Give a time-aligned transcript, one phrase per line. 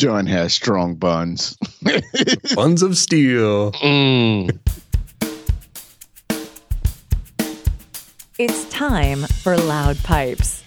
[0.00, 1.58] John has strong buns.
[2.54, 3.72] Buns of steel.
[3.72, 4.58] Mm.
[8.38, 10.62] It's time for Loud Pipes.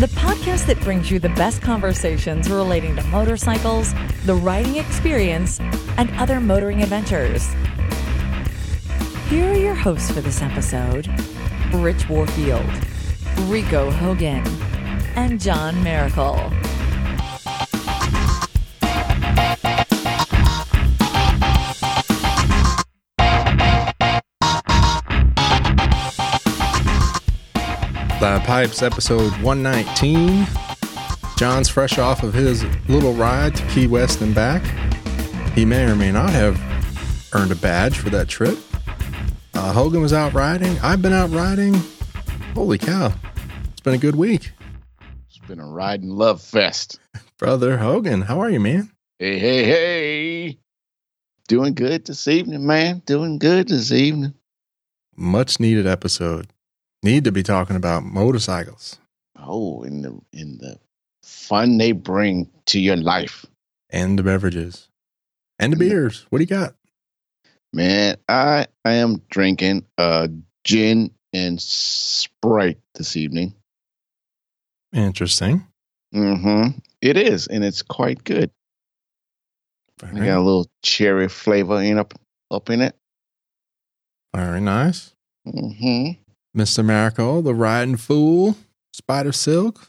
[0.00, 3.94] The podcast that brings you the best conversations relating to motorcycles,
[4.24, 5.60] the riding experience,
[5.98, 7.46] and other motoring adventures.
[9.28, 11.06] Here are your hosts for this episode
[11.74, 12.66] Rich Warfield,
[13.42, 14.42] Rico Hogan,
[15.16, 16.34] and John Miracle.
[28.20, 30.46] The Pipes, episode 119.
[31.36, 34.62] John's fresh off of his little ride to Key West and back.
[35.54, 36.58] He may or may not have
[37.34, 38.58] earned a badge for that trip.
[39.52, 40.78] Uh, Hogan was out riding.
[40.78, 41.74] I've been out riding.
[42.54, 43.12] Holy cow.
[43.72, 44.52] It's been a good week.
[45.46, 46.98] Been a riding love fest.
[47.38, 48.90] Brother Hogan, how are you, man?
[49.18, 50.58] Hey, hey, hey.
[51.48, 53.02] Doing good this evening, man.
[53.04, 54.34] Doing good this evening.
[55.16, 56.48] Much needed episode.
[57.02, 58.98] Need to be talking about motorcycles
[59.38, 60.78] Oh, in the in the
[61.22, 63.44] fun they bring to your life.
[63.90, 64.88] and the beverages
[65.58, 66.24] and the beers.
[66.30, 66.74] What do you got?
[67.74, 70.28] Man, I I am drinking uh
[70.64, 73.54] gin and Sprite this evening.
[74.94, 75.66] Interesting.
[76.14, 76.78] Mm-hmm.
[77.00, 78.50] It is, and it's quite good.
[80.02, 82.14] I got a little cherry flavor in up
[82.50, 82.94] up in it.
[84.34, 85.12] Very nice.
[85.46, 86.20] Mm-hmm.
[86.58, 86.84] Mr.
[86.84, 88.56] Miracle, the riding fool,
[88.92, 89.88] Spider Silk.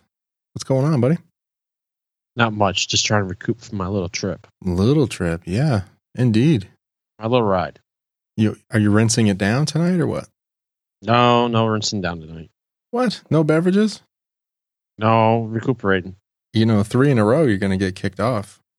[0.53, 1.17] What's going on, buddy?
[2.35, 2.87] Not much.
[2.87, 5.41] Just trying to recoup from my little trip, Little trip.
[5.45, 5.81] Yeah,
[6.15, 6.67] indeed.
[7.19, 7.79] my little ride.
[8.37, 10.27] You are you rinsing it down tonight or what?
[11.01, 12.49] No, no rinsing down tonight.
[12.91, 13.21] What?
[13.29, 14.01] No beverages?
[14.97, 16.15] No recuperating.
[16.53, 18.59] You know, three in a row, you're going to get kicked off.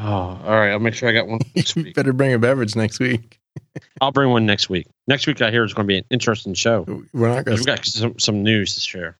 [0.00, 0.70] Oh, all right.
[0.70, 1.96] I'll make sure I got one next You week.
[1.96, 3.40] better bring a beverage next week.
[4.00, 4.86] I'll bring one next week.
[5.08, 6.84] Next week, I hear it's going to be an interesting show.
[7.12, 7.60] We're not going to.
[7.60, 9.18] We've got some, some news to share.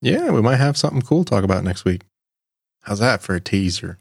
[0.00, 2.02] Yeah, we might have something cool to talk about next week.
[2.82, 3.98] How's that for a teaser?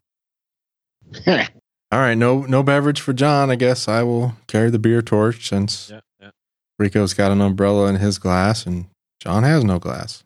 [1.28, 3.50] All right, no no beverage for John.
[3.50, 6.30] I guess I will carry the beer torch since Yeah, yeah.
[6.78, 8.86] Rico's got an umbrella in his glass and
[9.20, 10.23] John has no glass.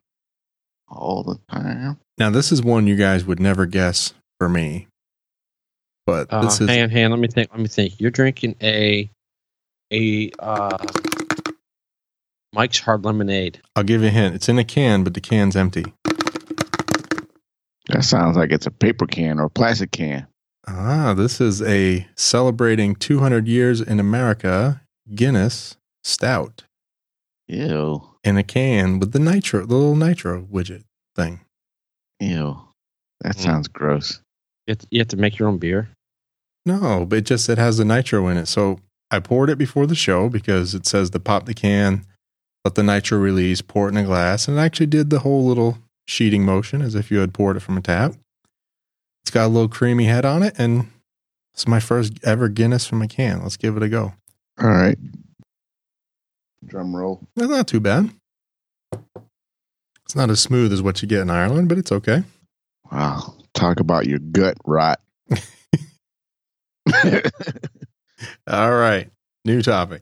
[0.89, 1.99] All the time.
[2.17, 4.87] Now, this is one you guys would never guess for me.
[6.05, 7.11] But Uh, this is hang on, hang on.
[7.11, 7.49] Let me think.
[7.51, 7.99] Let me think.
[7.99, 9.09] You're drinking a
[9.91, 10.77] a uh,
[12.53, 13.61] Mike's Hard Lemonade.
[13.75, 14.35] I'll give you a hint.
[14.35, 15.85] It's in a can, but the can's empty.
[17.89, 20.27] That sounds like it's a paper can or a plastic can.
[20.67, 24.81] Ah, this is a celebrating 200 years in America
[25.15, 26.63] Guinness Stout
[27.47, 28.01] Ew.
[28.23, 30.83] in a can with the nitro, the little nitro widget
[31.15, 31.39] thing.
[32.19, 32.59] Ew.
[33.21, 33.39] That Mm.
[33.39, 34.21] sounds gross.
[34.67, 35.89] You have, to, you have to make your own beer.
[36.65, 38.47] No, but it just it has the nitro in it.
[38.47, 42.05] So I poured it before the show because it says to pop the can,
[42.65, 45.45] let the nitro release, pour it in a glass, and it actually did the whole
[45.45, 48.13] little sheeting motion as if you had poured it from a tap.
[49.23, 50.89] It's got a little creamy head on it, and
[51.53, 53.41] it's my first ever Guinness from a can.
[53.43, 54.13] Let's give it a go.
[54.61, 54.97] All right.
[56.65, 57.27] Drum roll.
[57.35, 58.11] That's not too bad.
[60.05, 62.23] It's not as smooth as what you get in Ireland, but it's okay.
[62.91, 63.35] Wow.
[63.53, 64.99] Talk about your gut rot.
[68.47, 69.09] All right.
[69.45, 70.01] New topic.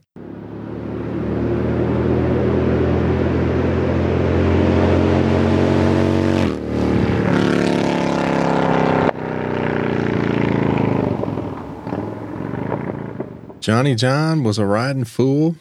[13.66, 15.56] Johnny John was a riding fool,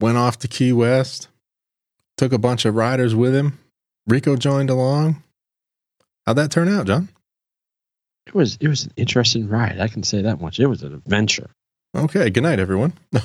[0.00, 1.28] went off to Key West,
[2.16, 3.58] took a bunch of riders with him.
[4.06, 5.22] Rico joined along.
[6.26, 7.08] How'd that turn out, John?
[8.26, 9.80] It was it was an interesting ride.
[9.80, 10.60] I can say that much.
[10.60, 11.50] It was an adventure.
[11.96, 12.92] Okay, good night, everyone.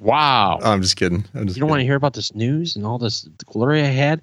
[0.00, 0.58] Wow.
[0.62, 1.24] I'm just kidding.
[1.34, 3.86] I'm just you don't want to hear about this news and all this glory I
[3.86, 4.20] had?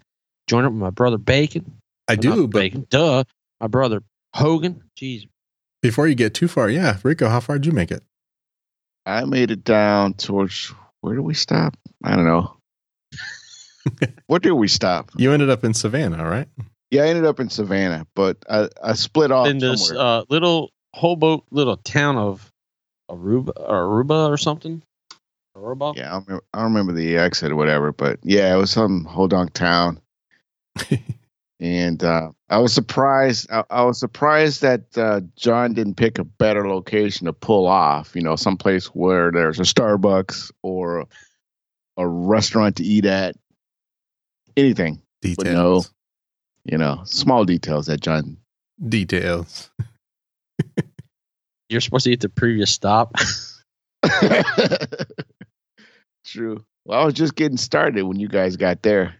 [0.47, 1.77] Join up with my brother Bacon.
[2.07, 2.85] I do, but Bacon.
[2.89, 3.23] Duh.
[3.59, 4.03] My brother
[4.35, 4.83] Hogan.
[4.95, 5.27] Jeez.
[5.81, 8.03] before you get too far, yeah, Rico, how far did you make it?
[9.05, 11.75] I made it down towards where do we stop?
[12.03, 12.55] I don't know.
[14.27, 15.11] where do we stop?
[15.17, 16.47] You ended up in Savannah, right?
[16.91, 20.05] Yeah, I ended up in Savannah, but I, I split off in this somewhere.
[20.05, 22.51] uh, little hobo little town of
[23.09, 24.81] Aruba, Aruba or something.
[25.55, 25.95] Aruba.
[25.95, 28.71] yeah, I don't, remember, I don't remember the exit or whatever, but yeah, it was
[28.71, 29.99] some Hodunk town.
[31.61, 33.49] and uh, I was surprised.
[33.51, 38.15] I, I was surprised that uh, John didn't pick a better location to pull off.
[38.15, 41.05] You know, someplace where there's a Starbucks or
[41.97, 43.35] a restaurant to eat at.
[44.57, 45.01] Anything.
[45.21, 45.45] Details.
[45.45, 46.71] no.
[46.71, 48.37] you know, small details that John.
[48.89, 49.69] Details.
[51.69, 53.13] You're supposed to get the previous stop.
[56.25, 56.65] True.
[56.85, 59.15] Well, I was just getting started when you guys got there.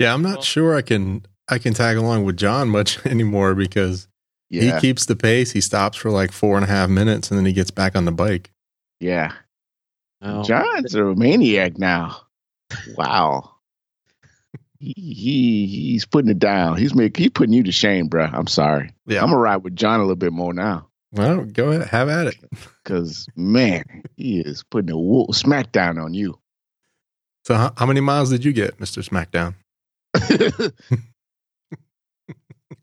[0.00, 3.54] Yeah, I'm not Well- sure I can I can tag along with John much anymore
[3.54, 4.08] because
[4.48, 4.74] Yeah.
[4.76, 5.50] he keeps the pace.
[5.52, 8.04] He stops for like four and a half minutes and then he gets back on
[8.04, 8.50] the bike.
[9.00, 9.32] yeah.
[10.22, 12.20] Oh, John's a maniac now.
[12.94, 13.52] Wow.
[14.78, 16.76] he, he he's putting it down.
[16.76, 18.30] He's make he putting you to shame, bruh.
[18.32, 18.90] I'm sorry.
[19.06, 19.20] Yeah.
[19.22, 20.88] I'm gonna ride with John a little bit more now.
[21.12, 22.36] well, go ahead, have at it.
[22.84, 23.82] Cause man,
[24.18, 26.38] he is putting a wo- smackdown on you.
[27.46, 29.54] So, how, how many miles did you get, Mister SmackDown?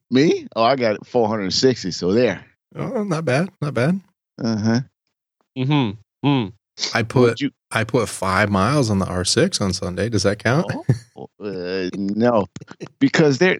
[0.09, 0.47] Me?
[0.55, 1.91] Oh, I got 460.
[1.91, 2.45] So there.
[2.75, 3.99] Oh, not bad, not bad.
[4.41, 4.79] Uh huh.
[5.57, 6.27] Mm-hmm.
[6.27, 6.53] Mm.
[6.93, 7.51] I put you?
[7.71, 10.09] I put five miles on the R6 on Sunday.
[10.09, 10.71] Does that count?
[11.19, 12.45] Oh, uh, no,
[12.99, 13.57] because there,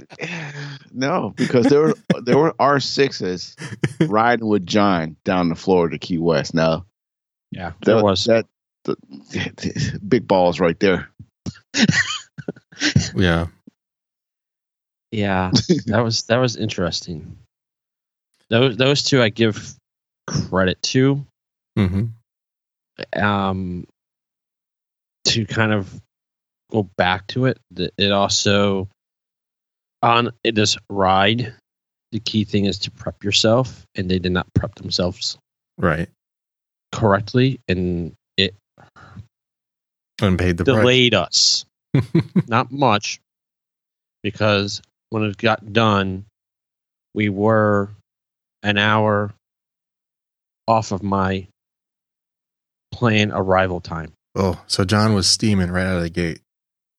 [0.92, 3.56] no, because there were there were R sixes
[4.02, 6.54] riding with John down the Florida Key West.
[6.54, 6.86] Now
[7.50, 8.26] Yeah, there that was.
[8.26, 8.46] that
[8.84, 11.10] the, big balls right there.
[13.16, 13.48] Yeah.
[15.12, 15.52] Yeah,
[15.88, 17.38] that was that was interesting.
[18.50, 19.76] Those those two I give
[20.28, 21.26] credit to.
[21.78, 22.06] hmm
[23.16, 23.86] Um,
[25.26, 26.02] to kind of
[26.72, 27.60] go back to it,
[27.98, 28.90] it also
[30.02, 31.54] on this ride.
[32.14, 35.38] The key thing is to prep yourself, and they did not prep themselves
[35.78, 36.08] Right.
[36.94, 38.56] correctly, and it
[40.22, 41.66] And paid the delayed us.
[42.48, 43.20] Not much,
[44.24, 46.26] because when it got done,
[47.14, 47.90] we were
[48.64, 49.34] an hour
[50.68, 51.48] off of my
[52.92, 54.14] plane arrival time.
[54.36, 56.42] oh, so John was steaming right out of the gate.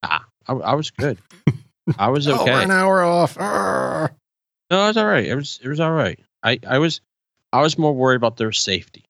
[0.02, 1.18] Ah, I, I was good.
[1.98, 2.62] I was Oh, okay.
[2.64, 3.38] an hour off.
[3.38, 4.12] Arr.
[4.70, 5.26] No, it was all right.
[5.26, 6.18] It was it was all right.
[6.42, 7.00] I, I was
[7.52, 9.04] I was more worried about their safety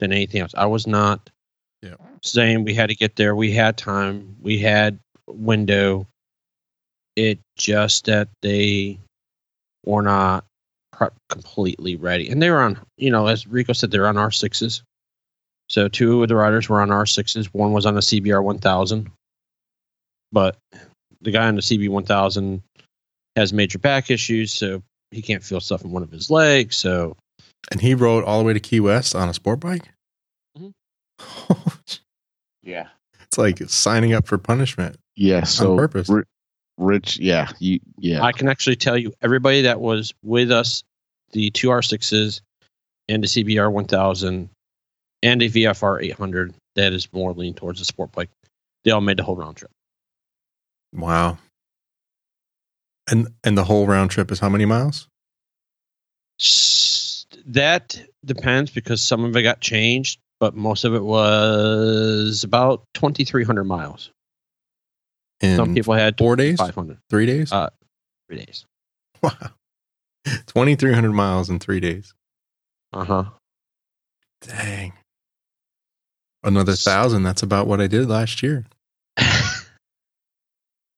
[0.00, 0.54] than anything else.
[0.56, 1.30] I was not
[1.82, 1.94] Yeah.
[2.22, 3.34] saying we had to get there.
[3.36, 4.36] We had time.
[4.42, 6.06] We had window.
[7.16, 8.98] It just that they
[9.86, 10.44] were not
[10.92, 12.78] prep completely ready, and they were on.
[12.96, 14.82] You know, as Rico said, they're on R sixes.
[15.68, 17.52] So two of the riders were on R sixes.
[17.54, 19.10] One was on a CBR one thousand,
[20.32, 20.56] but
[21.20, 22.62] the guy on the CB one thousand
[23.36, 26.76] has major back issues, so he can't feel stuff in one of his legs.
[26.76, 27.16] So
[27.70, 29.88] And he rode all the way to Key West on a sport bike?
[30.58, 30.72] Mhm.
[32.62, 32.88] Yeah.
[33.22, 34.96] it's like signing up for punishment.
[35.16, 35.44] Yeah.
[35.44, 36.08] So purpose.
[36.08, 36.24] Ri-
[36.76, 37.18] Rich.
[37.18, 37.50] Yeah.
[37.58, 37.80] You.
[37.98, 38.22] Yeah.
[38.22, 40.82] I can actually tell you everybody that was with us,
[41.32, 42.40] the two R6s
[43.08, 44.50] and the CBR 1000
[45.22, 48.30] and a VFR 800 that is more lean towards a sport bike,
[48.84, 49.70] they all made the whole round trip.
[50.92, 51.38] Wow.
[53.10, 55.08] And and the whole round trip is how many miles?
[57.46, 63.64] That depends because some of it got changed, but most of it was about 2,300
[63.64, 64.10] miles.
[65.44, 66.58] In Some people had four days?
[66.58, 67.52] 500 Three days?
[67.52, 67.68] Uh,
[68.28, 68.64] three days.
[69.22, 69.30] wow.
[70.46, 72.14] 2,300 miles in three days.
[72.92, 73.24] Uh huh.
[74.40, 74.92] Dang.
[76.42, 77.22] Another thousand.
[77.24, 78.64] That's about what I did last year.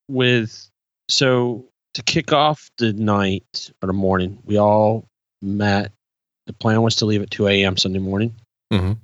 [0.08, 0.70] with
[1.08, 1.64] so
[1.94, 5.06] to kick off the night or the morning, we all
[5.42, 5.92] met.
[6.46, 7.76] The plan was to leave at 2 a.m.
[7.76, 8.34] Sunday morning.
[8.72, 8.98] Mhm.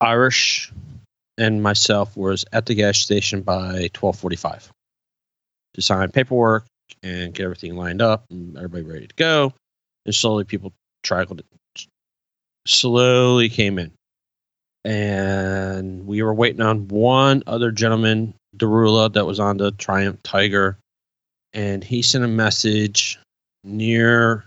[0.00, 0.72] Irish
[1.40, 4.68] and myself was at the gas station by 12:45
[5.74, 6.66] to sign paperwork
[7.02, 9.54] and get everything lined up and everybody ready to go.
[10.04, 11.42] And slowly people trickled,
[12.66, 13.92] slowly came in,
[14.84, 20.76] and we were waiting on one other gentleman, Darula, that was on the Triumph Tiger,
[21.54, 23.18] and he sent a message
[23.64, 24.44] near,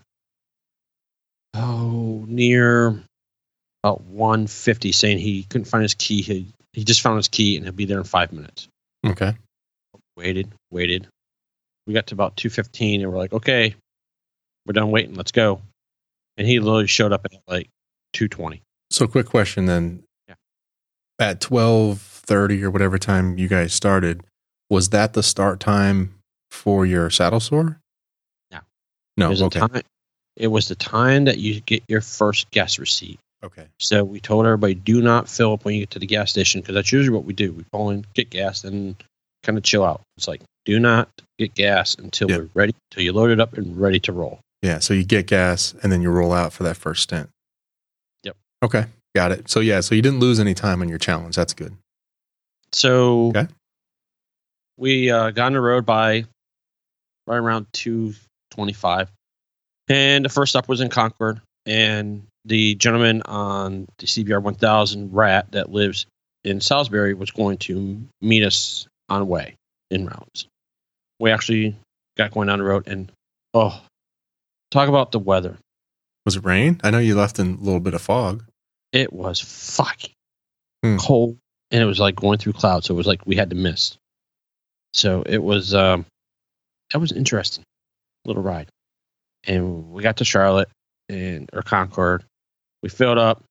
[1.56, 3.04] oh, near
[3.84, 6.22] about 150 saying he couldn't find his key.
[6.22, 8.68] He, he just found his key and he'll be there in five minutes.
[9.06, 9.36] Okay.
[10.18, 11.08] Waited, waited.
[11.88, 13.76] We got to about 215 and we're like, okay,
[14.66, 15.16] we're done waiting.
[15.16, 15.62] Let's go.
[16.38, 17.70] And he literally showed up at like
[18.14, 18.62] 220.
[18.90, 20.04] So, quick question then.
[20.28, 20.36] Yeah.
[21.20, 24.24] At 12:30 or whatever time you guys started,
[24.70, 26.16] was that the start time
[26.52, 27.80] for your saddle sore?
[28.52, 28.60] No.
[29.18, 29.28] No.
[29.28, 29.60] it, was okay.
[29.60, 29.82] the time,
[30.38, 33.20] it was the time that you get your first gas receipt.
[33.44, 33.68] Okay.
[33.80, 36.62] So we told everybody do not fill up when you get to the gas station
[36.62, 37.52] because that's usually what we do.
[37.52, 38.96] We pull in, get gas, and
[39.44, 40.02] kind of chill out.
[40.18, 42.38] It's like do not get gas until Yeah.
[42.38, 44.40] we're ready, until you load it up and ready to roll.
[44.62, 44.80] Yeah.
[44.80, 47.30] So you get gas and then you roll out for that first stint.
[48.24, 48.38] Yep.
[48.64, 48.86] Okay.
[49.14, 49.50] Got it.
[49.50, 49.82] So yeah.
[49.82, 51.36] So you didn't lose any time on your challenge.
[51.36, 51.76] That's good.
[52.72, 53.48] So Okay.
[54.78, 56.24] we uh, got on the road by
[57.28, 59.12] right around 225.
[59.90, 61.42] And the first stop was in Concord.
[61.66, 66.06] And the gentleman on the CBR 1000 rat that lives
[66.44, 69.56] in Salisbury was going to meet us on the way
[69.90, 70.48] in routes.
[71.20, 71.76] We actually
[72.18, 73.12] got going down the road and
[73.54, 73.82] oh,
[74.72, 75.58] talk about the weather.
[76.26, 76.80] Was it rain?
[76.84, 78.44] I know you left in a little bit of fog.
[78.92, 80.12] It was fucking
[80.84, 80.98] Hmm.
[80.98, 81.38] cold
[81.72, 82.88] and it was like going through clouds.
[82.88, 83.98] So it was like we had to mist.
[84.94, 86.06] So it was um
[86.92, 87.64] that was interesting.
[88.26, 88.68] Little ride.
[89.46, 90.70] And we got to Charlotte
[91.10, 92.24] and or Concord.
[92.84, 93.44] We filled up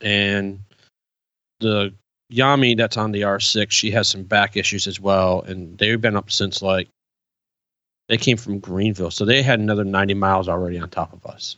[0.00, 0.60] and
[1.60, 1.94] the
[2.32, 5.42] Yami that's on the R6, she has some back issues as well.
[5.42, 6.88] And they've been up since like
[8.08, 9.10] they came from Greenville.
[9.10, 11.56] So they had another 90 miles already on top of us.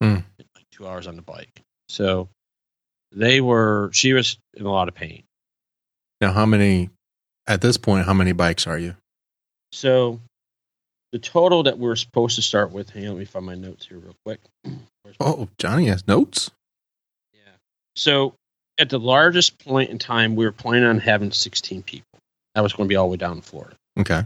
[0.00, 0.18] Hmm.
[0.38, 1.60] Like two hours on the bike.
[1.88, 2.28] So
[3.12, 5.24] they were, she was in a lot of pain.
[6.20, 6.90] Now, how many,
[7.46, 8.94] at this point, how many bikes are you?
[9.72, 10.20] So
[11.12, 13.86] the total that we're supposed to start with, hang on, let me find my notes
[13.86, 14.40] here real quick.
[14.62, 16.50] Where's Oh, Johnny has notes.
[17.98, 18.34] So
[18.78, 22.06] at the largest point in time, we were planning on having 16 people.
[22.54, 23.74] That was going to be all the way down in Florida.
[23.98, 24.22] Okay.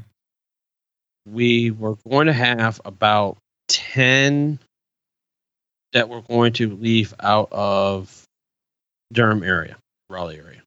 [1.27, 3.39] We were going to have about
[3.69, 4.59] 10
[5.95, 8.25] that were going to leave out of
[9.11, 9.79] Durham area,
[10.11, 10.63] Raleigh area.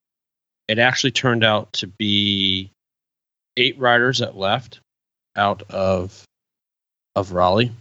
[0.67, 2.71] It actually turned out to be
[3.55, 4.79] eight riders that left
[5.35, 6.23] out of
[7.15, 7.71] of Raleigh.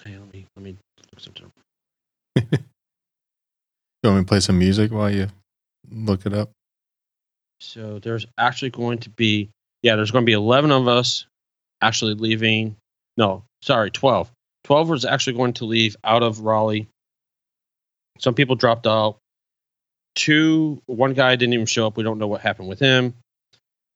[0.00, 0.76] Okay, let me let me
[1.12, 1.52] look something.
[4.06, 5.26] You want me to play some music while you
[5.90, 6.52] look it up?
[7.58, 9.50] So there's actually going to be
[9.82, 11.26] yeah, there's going to be 11 of us
[11.82, 12.76] actually leaving.
[13.16, 14.30] No, sorry, 12.
[14.62, 16.86] 12 was actually going to leave out of Raleigh.
[18.20, 19.16] Some people dropped out.
[20.14, 21.96] Two, one guy didn't even show up.
[21.96, 23.12] We don't know what happened with him.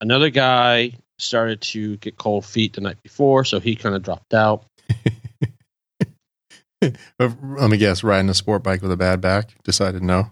[0.00, 4.35] Another guy started to get cold feet the night before, so he kind of dropped
[4.35, 4.64] out.
[7.20, 8.02] Uh, Let me guess.
[8.02, 9.50] Riding a sport bike with a bad back.
[9.64, 10.30] Decided no.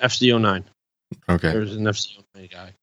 [0.00, 0.64] FZ09.
[1.26, 1.58] There Okay.
[1.58, 2.74] was an FZ09 guy.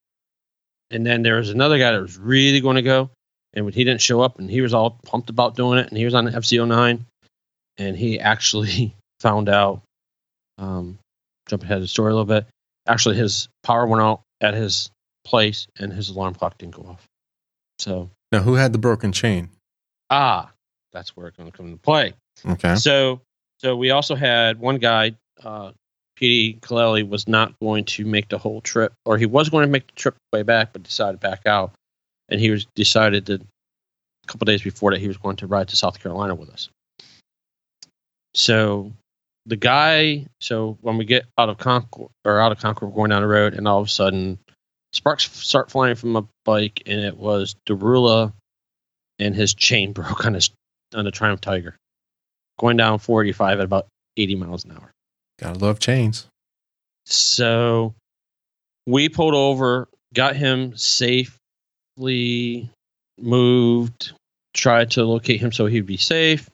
[0.89, 3.09] And then there was another guy that was really going to go,
[3.53, 5.97] and when he didn't show up, and he was all pumped about doing it, and
[5.97, 7.01] he was on the FZ09,
[7.77, 9.81] and he actually found out,
[10.57, 10.97] um,
[11.47, 12.45] jump ahead of the story a little bit,
[12.87, 14.89] actually his power went out at his
[15.23, 17.05] place, and his alarm clock didn't go off.
[17.79, 19.49] So, Now, who had the broken chain?
[20.09, 20.51] ah,
[20.91, 22.13] that's where it's going to come into play.
[22.45, 22.75] Okay.
[22.75, 23.21] So,
[23.59, 25.71] so we also had one guy, uh,
[26.19, 29.71] PD Kaleli, was not going to make the whole trip, or he was going to
[29.71, 31.71] make the trip way back, but decided to back out,
[32.29, 35.67] and he was decided that a couple days before that he was going to ride
[35.69, 36.69] to South Carolina with us.
[38.33, 38.91] So,
[39.45, 43.09] the guy, so when we get out of Concord or out of Concord, we're going
[43.09, 44.39] down the road, and all of a sudden,
[44.93, 48.33] sparks start flying from a bike, and it was Derula,
[49.19, 50.49] and his chain broke on his
[50.93, 51.77] on the Triumph Tiger
[52.61, 54.91] going down 485 at about 80 miles an hour.
[55.39, 56.27] Gotta love chains.
[57.05, 57.95] So
[58.85, 62.69] we pulled over, got him safely
[63.19, 64.13] moved,
[64.53, 66.49] tried to locate him so he'd be safe.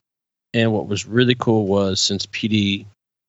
[0.54, 2.86] And what was really cool was since PD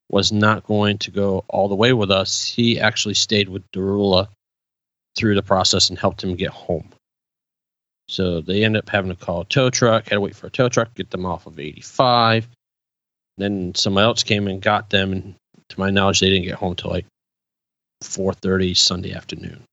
[0.09, 4.29] was not going to go all the way with us, he actually stayed with Darula
[5.17, 6.89] through the process and helped him get home.
[8.07, 10.49] So they ended up having to call a tow truck, had to wait for a
[10.49, 12.47] tow truck, get them off of 85.
[13.39, 15.35] Then someone else came and got them, and
[15.69, 17.05] to my knowledge, they didn't get home till like
[18.03, 19.63] 4:30 Sunday afternoon.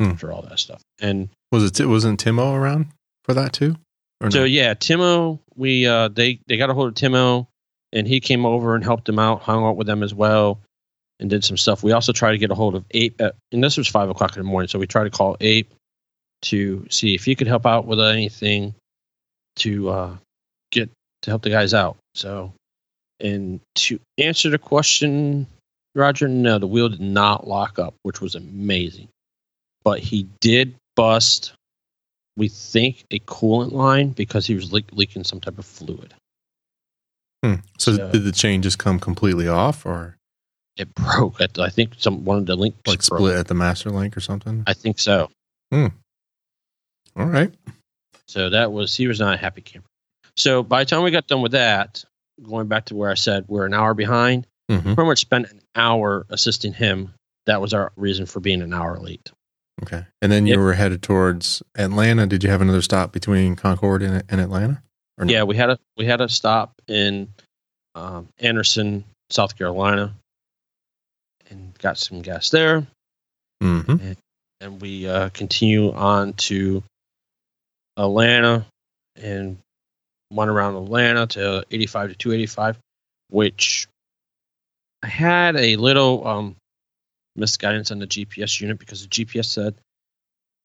[0.00, 0.10] Hmm.
[0.10, 1.86] After all that stuff, and Was it?
[1.86, 2.88] Wasn't Timo around
[3.24, 3.76] for that too?
[4.20, 4.44] Or so no?
[4.44, 7.46] yeah, Timo, we uh, they they got a hold of Timo,
[7.92, 10.60] and he came over and helped them out, hung out with them as well,
[11.20, 11.82] and did some stuff.
[11.82, 14.36] We also tried to get a hold of Ape, at, and this was five o'clock
[14.36, 15.72] in the morning, so we tried to call Ape
[16.42, 18.74] to see if he could help out with anything
[19.56, 20.16] to uh,
[20.70, 20.90] get
[21.22, 21.96] to help the guys out.
[22.16, 22.52] So,
[23.20, 25.46] and to answer the question,
[25.94, 29.08] Roger, no, the wheel did not lock up, which was amazing,
[29.84, 31.52] but he did bust
[32.38, 36.12] we think a coolant line because he was leak- leaking some type of fluid.
[37.42, 37.54] Hmm.
[37.78, 40.16] So So- did the chain just come completely off, or
[40.76, 41.40] It broke.
[41.40, 43.20] At, I think some one of the links like broke.
[43.20, 44.64] split at the master link or something?
[44.66, 45.30] I think so.
[45.72, 45.90] All
[47.16, 47.50] right.
[48.28, 49.88] So that was he was not a happy camper.
[50.36, 52.04] So by the time we got done with that,
[52.42, 55.60] going back to where I said we're an hour behind, hmm pretty much spent an
[55.74, 57.14] hour assisting him.
[57.46, 59.30] That was our reason for being an hour late.
[59.82, 60.04] Okay.
[60.20, 60.58] And then you Yep.
[60.58, 62.26] were headed towards Atlanta.
[62.26, 64.82] Did you have another stop between Concord and, and Atlanta?
[65.18, 65.32] Or no?
[65.32, 67.28] Yeah, we had a we had a stop in
[67.94, 70.14] um, Anderson, South Carolina,
[71.50, 72.86] and got some gas there.
[73.62, 74.16] Mhm.
[74.60, 76.82] and we uh, continue on to
[77.96, 78.66] Atlanta,
[79.14, 79.58] and
[80.30, 82.78] went around Atlanta to 85 to 285,
[83.30, 83.86] which
[85.02, 86.56] I had a little um,
[87.36, 89.74] misguidance on the GPS unit because the GPS said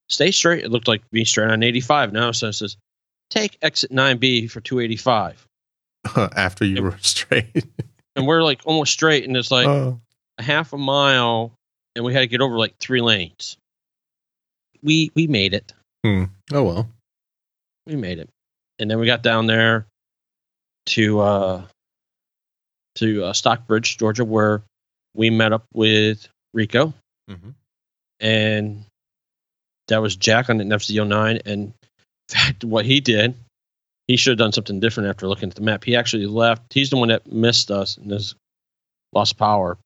[0.10, 0.64] stay straight.
[0.64, 2.14] It looked like being straight on 85.
[2.14, 2.78] Now so it says
[3.30, 5.48] take exit 9B for 285.
[6.36, 7.66] After you were straight.
[8.16, 10.00] And we're like almost straight, and it's like oh.
[10.38, 11.54] a half a mile,
[11.96, 13.58] and we had to get over like three lanes.
[14.84, 15.74] We we made it.
[16.04, 16.26] Hmm.
[16.52, 16.90] Oh well.
[17.88, 18.30] We made it,
[18.80, 19.86] and then we got down there
[20.88, 21.64] to uh
[22.96, 24.64] to uh, Stockbridge, Georgia, where
[25.16, 26.94] we met up with Rico,
[27.30, 27.54] Mhm.
[28.20, 28.86] and
[29.88, 31.42] that was Jack on the FZ09.
[31.46, 31.74] And in
[32.30, 33.36] fact, what he did,
[34.08, 35.84] he should have done something different after looking at the map.
[35.86, 36.74] He actually left.
[36.74, 38.36] He's the one that missed us and has
[39.14, 39.78] lost power.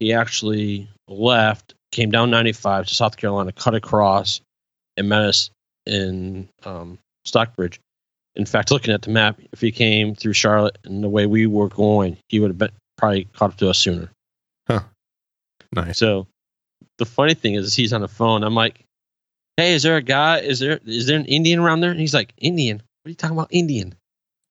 [0.00, 4.40] He actually left, came down 95 to South Carolina, cut across,
[4.96, 5.50] and met us
[5.86, 7.80] in um, Stockbridge.
[8.36, 11.46] In fact, looking at the map, if he came through Charlotte and the way we
[11.46, 14.10] were going, he would have been probably caught up to us sooner.
[14.68, 14.80] Huh.
[15.72, 15.98] Nice.
[15.98, 16.26] So
[16.98, 18.44] the funny thing is, he's on the phone.
[18.44, 18.84] I'm like,
[19.56, 20.38] "Hey, is there a guy?
[20.38, 22.76] Is there is there an Indian around there?" And he's like, "Indian?
[22.76, 23.94] What are you talking about, Indian?"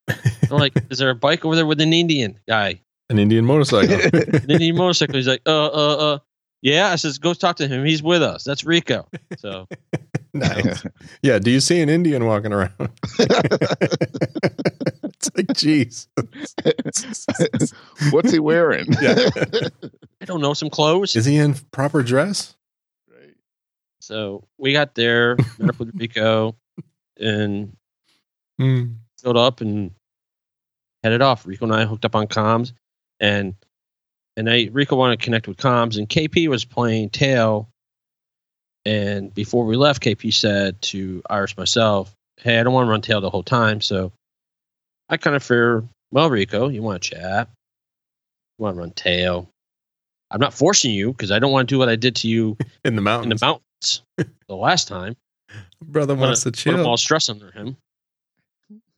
[0.07, 2.81] I'm like, "Is there a bike over there with an Indian guy?
[3.09, 3.95] An Indian motorcycle.
[4.13, 6.19] An Indian motorcycle?" He's like, "Uh, uh, uh."
[6.61, 7.85] Yeah, I says, go talk to him.
[7.85, 8.43] He's with us.
[8.43, 9.07] That's Rico.
[9.37, 9.67] So
[10.33, 10.85] nice.
[11.21, 11.39] Yeah.
[11.39, 12.73] Do you see an Indian walking around?
[13.19, 16.07] it's like, geez.
[18.11, 18.85] What's he wearing?
[19.01, 19.29] Yeah.
[20.21, 21.15] I don't know some clothes.
[21.15, 22.55] Is he in proper dress?
[23.09, 23.33] Right.
[24.01, 26.55] So we got there, met up with Rico,
[27.19, 27.75] and
[28.57, 28.83] Hmm.
[29.21, 29.91] filled up and
[31.03, 31.45] headed off.
[31.45, 32.73] Rico and I hooked up on comms,
[33.21, 33.55] and
[34.37, 37.69] and I Rico wanted to connect with comms, and KP was playing tail.
[38.85, 43.01] And before we left, KP said to Irish myself, "Hey, I don't want to run
[43.01, 44.11] tail the whole time." So
[45.09, 47.49] I kind of fear, well, Rico, you want to chat?
[48.57, 49.49] You want to run tail?
[50.31, 52.55] I'm not forcing you because I don't want to do what I did to you
[52.85, 53.39] In the in mountains.
[53.41, 54.01] the mountains
[54.47, 55.15] the last time
[55.81, 56.85] Brother wants to chill.
[56.85, 57.75] all stress under him.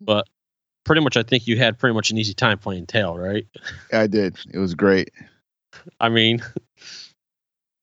[0.02, 0.28] But
[0.84, 3.46] pretty much, I think you had pretty much an easy time playing tail, right?
[3.94, 4.38] I did.
[4.54, 5.10] It was great.
[6.00, 6.41] I mean,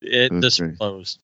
[0.02, 0.76] it That's just great.
[0.76, 1.18] flows.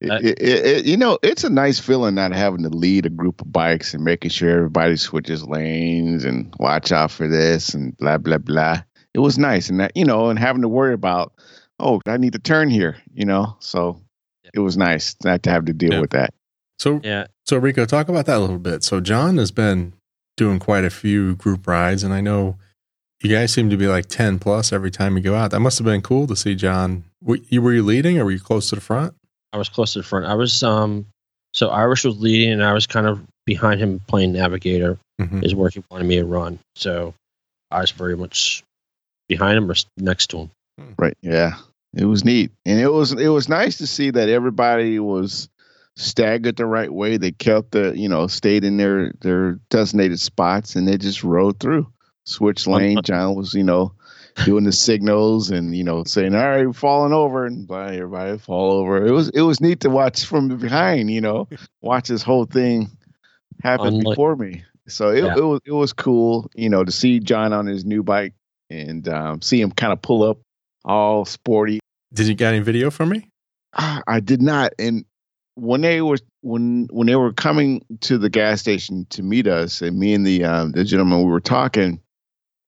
[0.00, 3.40] It, it, it- you know, it's a nice feeling not having to lead a group
[3.40, 8.18] of bikes and making sure everybody switches lanes and watch out for this and blah
[8.18, 8.82] blah blah.
[9.14, 11.32] It was nice, and that you know, and having to worry about,
[11.80, 13.56] oh, I need to turn here, you know.
[13.60, 14.02] So
[14.44, 14.50] Yeah.
[14.54, 16.00] it was nice not to have to deal Yeah.
[16.00, 16.34] with that.
[16.78, 18.84] So, Yeah, so Rico, talk about that a little bit.
[18.84, 19.94] So, John has been
[20.36, 22.56] doing quite a few group rides, and I know
[23.22, 25.50] you guys seem to be like ten plus every time you go out.
[25.50, 27.04] That must have been cool to see John.
[27.22, 29.14] Were you, were you leading, or were you close to the front?
[29.52, 30.26] I was close to the front.
[30.26, 31.06] I was um,
[31.54, 34.98] so Irish was leading, and I was kind of behind him playing navigator.
[35.20, 35.42] Mhm.
[35.42, 36.58] Is where he wanted me to run.
[36.74, 37.14] So
[37.70, 38.62] I was very much
[39.30, 40.50] behind him or next to him.
[40.98, 41.16] Right.
[41.22, 41.54] Yeah.
[41.94, 42.50] It was neat.
[42.66, 45.48] And it was it was nice to see that everybody was
[45.96, 47.16] staggered the right way.
[47.16, 51.58] They kept the, you know, stayed in their their designated spots and they just rode
[51.60, 51.86] through.
[52.24, 52.98] Switch lane.
[53.04, 53.92] John was, you know,
[54.44, 58.36] doing the signals and, you know, saying, All right, we're falling over and blah, everybody
[58.38, 59.06] fall over.
[59.06, 61.48] It was it was neat to watch from behind, you know,
[61.82, 62.90] watch this whole thing
[63.62, 64.64] happen Unlike- before me.
[64.88, 65.34] So it, Yeah.
[65.36, 68.34] it was it was cool, you know, to see John on his new bike
[68.70, 70.38] and um, see him kind of pull up
[70.84, 71.80] all sporty.
[72.12, 73.28] Did you get any video from me?
[73.74, 74.72] Ah, I did not.
[74.78, 75.04] And
[75.56, 79.82] when they were when when they were coming to the gas station to meet us,
[79.82, 82.00] and me and the um, the gentleman we were talking,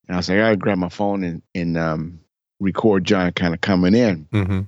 [0.08, 2.20] and I was like, I gotta grab my phone and and um,
[2.60, 4.60] record John kind of coming in, Mm-hmm.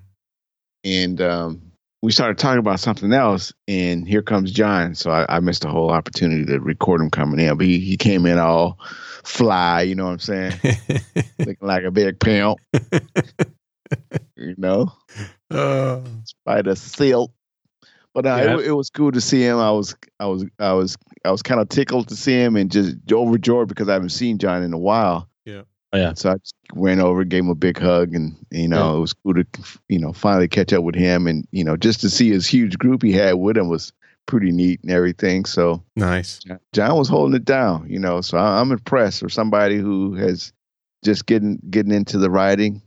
[0.85, 1.63] and um,
[2.03, 4.95] we started talking about something else, and here comes John.
[4.95, 7.97] So I, I missed the whole opportunity to record him coming in, but he, he
[7.97, 8.79] came in all
[9.25, 10.53] fly, you know what I'm saying,
[11.39, 12.59] looking like a big pimp,
[14.37, 14.93] you know.
[15.51, 17.33] uh, Spider Silk.
[18.15, 18.59] But uh, Yeah.
[18.59, 19.59] it, it was cool to see him.
[19.59, 22.71] I was, I was, I was, I was kind of tickled to see him and
[22.71, 25.29] just overjoyed because I haven't seen John in a while.
[25.93, 26.15] Oh, yeah.
[26.15, 29.13] So I just went over, gave him a big hug, and you know it was
[29.13, 29.45] cool to,
[29.89, 32.79] you know, finally catch up with him, and you know just to see his huge
[32.79, 33.93] group he had with him was
[34.27, 35.45] pretty neat and everything.
[35.45, 36.41] So nice.
[36.73, 38.21] John was holding it down, you know.
[38.21, 40.53] So I- I'm impressed for somebody who has
[41.05, 42.83] just getting getting into the writing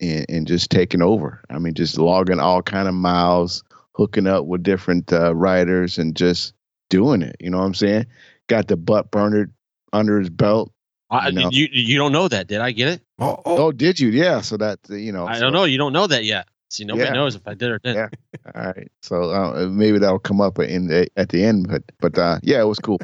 [0.00, 1.40] and, and just taking over.
[1.50, 3.64] I mean, just logging all kind of miles,
[3.96, 6.52] hooking up with different uh, riders, and just
[6.90, 7.36] doing it.
[7.40, 8.06] You know what I'm saying?
[8.48, 9.50] Got the butt burner
[9.92, 10.70] under his belt.
[11.10, 11.50] I, You know.
[11.52, 13.00] you you don't know that, did I get it?
[13.18, 14.08] Oh, oh, Oh, did you?
[14.08, 14.40] Yeah.
[14.40, 15.26] So that you know.
[15.26, 15.64] I so- don't know.
[15.64, 16.48] You don't know that yet.
[16.68, 17.12] See, nobody Yeah.
[17.12, 17.96] knows if I did or didn't.
[17.96, 18.50] Yeah.
[18.54, 18.90] All right.
[19.00, 22.60] So uh, maybe that'll come up in the, at the end, but but uh, yeah,
[22.60, 22.98] it was cool.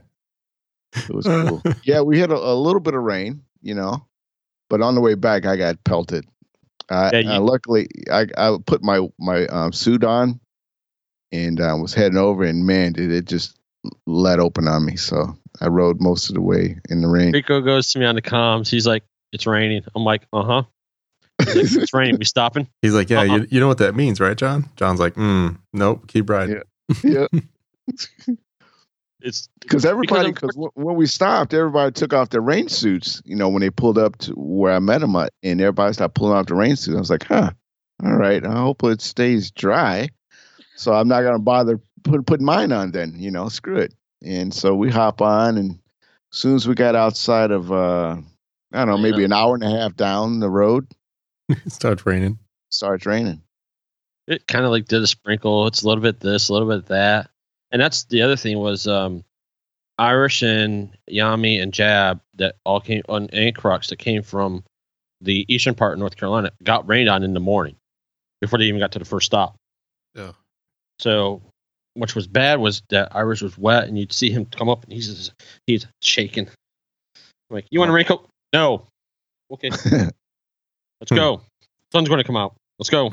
[0.95, 1.63] It was cool.
[1.85, 4.05] yeah, we had a, a little bit of rain, you know,
[4.69, 6.27] but on the way back, I got pelted.
[6.91, 10.41] Uh, Yeah, you- uh, luckily, I, I put my my um, suit on
[11.33, 13.59] and uh, was heading over, and man, did it just
[14.07, 14.97] let open on me.
[14.97, 17.33] So I rode most of the way in the rain.
[17.33, 18.69] Rico goes to me on the comms.
[18.69, 20.63] He's like, "It's raining." I'm like, "Uh huh."
[21.45, 22.19] It's raining.
[22.19, 22.69] We stopping?
[22.83, 23.25] He's like, yeah, Uh-uh.
[23.39, 24.69] you, you know what that means, right, John?
[24.77, 26.61] John's like, mm, nope, keep riding.
[27.03, 27.27] yeah,
[29.25, 33.23] It's because everybody, of- because when we stopped, everybody took off their rain suits.
[33.25, 36.15] You know, when they pulled up to where I met them at, and everybody started
[36.15, 36.97] pulling off the rain suits.
[36.97, 37.51] I was like, huh,
[38.05, 38.45] all right.
[38.45, 40.09] I hope it stays dry.
[40.77, 43.15] So I'm not gonna bother put putting mine on then.
[43.17, 43.95] You know, screw it.
[44.25, 45.73] And so we hop on, and
[46.33, 48.17] as soon as we got outside of, uh,
[48.73, 50.87] I don't know, maybe an hour and a half down the road,
[51.49, 52.39] it starts raining.
[52.71, 53.43] starts raining.
[54.29, 55.67] it kind of like did a sprinkle.
[55.67, 57.31] It's a little bit this, a little bit that,
[57.73, 59.25] and that's the other thing was um,
[59.99, 64.65] Irish and Yami and Jab that all came on and Crux that came from
[65.21, 67.77] the eastern part of North Carolina got rained on in the morning
[68.41, 69.57] before they even got to the first stop.
[70.15, 70.33] Yeah.
[71.03, 71.43] So,
[71.95, 74.93] which was bad was that Irish was wet, and you'd see him come up, and
[74.93, 75.33] he's just,
[75.67, 76.47] he's shaking.
[76.47, 78.29] I'm like, you want a raincoat?
[78.53, 78.87] No.
[79.53, 79.71] Okay,
[81.01, 81.43] let's go.
[81.93, 82.55] Sun's going to come out.
[82.79, 83.13] Let's go.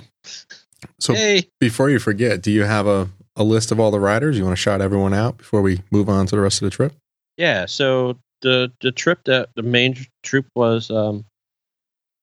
[1.00, 4.38] So hey, before you forget, do you have a, a list of all the riders?
[4.38, 6.70] You want to shout everyone out before we move on to the rest of the
[6.70, 6.94] trip?
[7.40, 7.66] yeah.
[7.66, 11.26] So the the trip that the main troop was, um,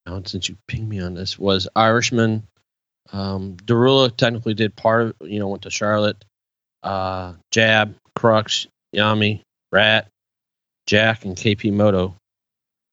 [0.07, 2.45] now since you pinged me on this, was Irishman.
[3.13, 6.25] Um, Darula technically did part of, you know, went to Charlotte.
[6.83, 9.41] Uh, Jab, Crux, Yami,
[9.73, 10.09] Rat,
[10.87, 12.15] Jack, and KP Moto,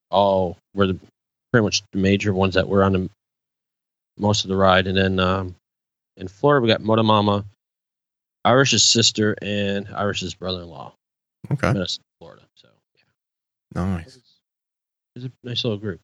[0.10, 1.00] all were the
[1.52, 3.10] pretty much the major ones that were on the
[4.18, 4.88] most of the ride.
[4.88, 5.56] And then um,
[6.18, 7.46] in Florida, we got Moto Mama,
[8.46, 10.94] Irish's sister, and Irish's brother-in-law.
[11.52, 11.74] Okay.
[11.74, 12.42] Minnesota, Florida.
[12.56, 12.70] So
[13.76, 14.20] yeah, Nice.
[15.16, 16.00] it's a nice little group.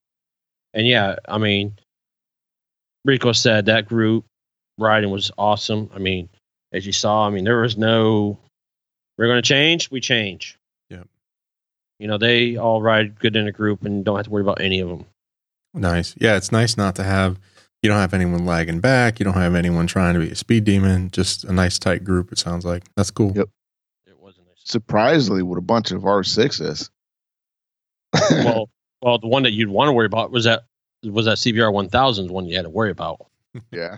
[0.74, 1.74] And yeah, I mean,
[3.06, 4.26] Rico said that group
[4.78, 5.90] riding was awesome.
[5.94, 6.30] I mean,
[6.72, 8.38] as you saw, I mean, there was no,
[9.18, 10.58] we're going to change, we change.
[10.90, 11.04] Yeah.
[12.00, 14.62] You know, they all ride good in a group and don't have to worry about
[14.62, 15.06] any of them.
[15.74, 16.16] Nice.
[16.18, 17.40] Yeah, it's nice not to have
[17.82, 19.20] you don't have anyone lagging back.
[19.20, 21.10] You don't have anyone trying to be a speed demon.
[21.12, 22.32] Just a nice tight group.
[22.32, 23.32] It sounds like that's cool.
[23.36, 23.50] Yep.
[24.08, 24.58] It wasn't nice.
[24.66, 26.90] Surprisingly, with a bunch of R6s.
[28.14, 28.70] well,
[29.02, 30.64] well, the one that you'd want to worry about was that
[31.04, 33.28] was that CBR 1000 one you had to worry about.
[33.72, 33.98] yeah.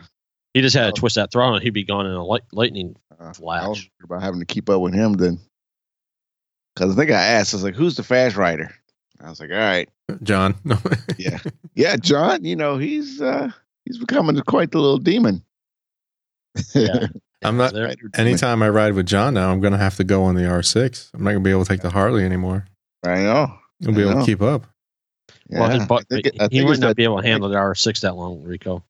[0.54, 0.96] He just had to Oh.
[0.96, 3.66] twist that throttle and he'd be gone in a light, lightning Uh, flash.
[3.66, 5.40] worried about having to keep up with him then.
[6.76, 8.70] Because I think I asked, I was like, who's the fast rider?
[9.24, 9.88] I was like, all right.
[10.24, 10.56] John.
[11.18, 11.40] Yeah.
[11.76, 13.50] Yeah, John, you know, he's uh
[13.86, 15.44] he's becoming quite the little demon.
[16.76, 17.08] Yeah.
[17.44, 20.24] I'm not- There- Anytime I ride with John now, I'm going to have to go
[20.24, 21.10] on the R6.
[21.14, 22.66] I'm not going to be able to take the Harley anymore.
[23.04, 23.54] I know.
[23.80, 24.20] You'll be I able know.
[24.20, 24.68] to keep up.
[25.52, 27.58] Well, Yeah, his butt, it- he think might it's not be able to handle the
[27.58, 28.84] R6 that long, Rico.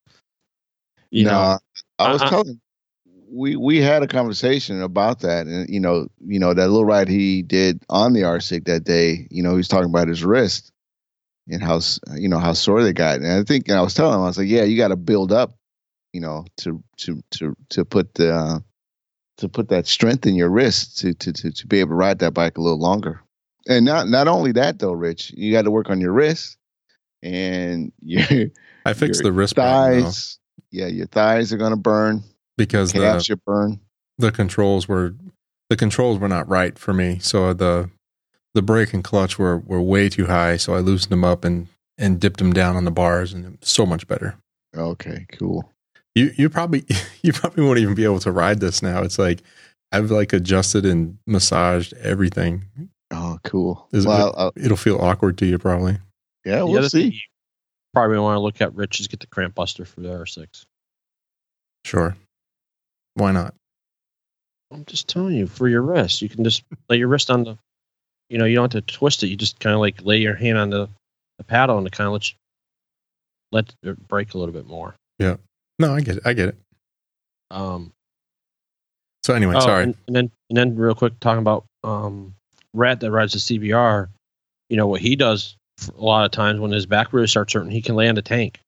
[1.11, 1.59] You no, know,
[1.99, 2.61] I was telling
[3.31, 7.09] we we had a conversation about that, and you know, you know that little ride
[7.09, 9.27] he did on the R6 that day.
[9.31, 10.71] You know, he was talking about his wrist
[11.49, 11.79] and how
[12.15, 13.17] you know how sore they got.
[13.17, 14.97] And I think and I was telling him, I was like, yeah, you got to
[14.97, 15.55] build up,
[16.13, 18.59] you know, to to to to put the uh,
[19.37, 22.19] to put that strength in your wrist to to to to be able to ride
[22.19, 23.21] that bike a little longer.
[23.71, 26.57] And not not only that though, Rich, you got to work on your wrist
[27.23, 28.47] and your
[28.85, 30.39] I fixed your the wrist thighs.
[30.71, 32.23] Yeah, your thighs are gonna burn.
[32.57, 33.79] because the, Calves should burn.
[34.17, 35.15] the controls were
[35.69, 37.19] the controls were not right for me.
[37.19, 37.89] So the
[38.53, 40.57] the brake and clutch were were way too high.
[40.57, 43.85] So I loosened them up and and dipped them down on the bars, and so
[43.85, 44.35] much better.
[44.75, 45.69] Okay, cool.
[46.15, 46.85] You you probably
[47.21, 49.01] you probably won't even be able to ride this now.
[49.03, 49.41] It's like
[49.91, 52.65] I've like adjusted and massaged everything.
[53.43, 53.87] Cool.
[53.91, 55.97] Is it- well, uh, It'll feel awkward to you probably.
[56.45, 57.07] yeah, we'll see.
[57.09, 57.19] you
[57.93, 60.63] probably want to look at, Rich, is get the cramp buster for the R6.
[61.85, 62.15] Sure.
[63.15, 63.53] Why not?
[64.71, 67.57] I'm just telling you, for your wrist, you can just lay your wrist on the,
[68.29, 69.27] you know, you don't have to twist it.
[69.27, 70.87] You just kind of like lay your hand on the,
[71.37, 72.35] the paddle and it kind of let you,
[73.51, 74.95] let it break a little bit more.
[75.19, 75.35] Yeah.
[75.79, 76.23] No, I get it.
[76.25, 76.55] I get it.
[77.49, 77.91] Um,
[79.25, 79.83] So anyway, oh, sorry.
[79.83, 82.33] And, and then, and then real quick, talking about um,
[82.73, 84.07] Rat that rides the CBR,
[84.69, 85.55] you know, what he does
[85.89, 88.21] a lot of times when his back really starts hurting, he can lay on the
[88.21, 88.59] tank.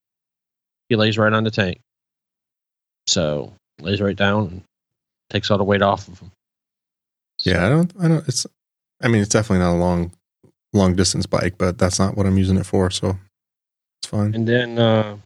[0.89, 1.79] He lays right on the tank.
[3.07, 4.63] So lays right down and
[5.29, 6.31] takes all the weight off of him.
[7.39, 7.93] Yeah, I don't.
[7.99, 8.27] I don't.
[8.27, 8.45] It's.
[9.01, 10.11] I mean, it's definitely not a long,
[10.71, 12.89] long distance bike, but that's not what I'm using it for.
[12.89, 13.17] So
[14.01, 14.33] it's fine.
[14.33, 15.17] And then uh,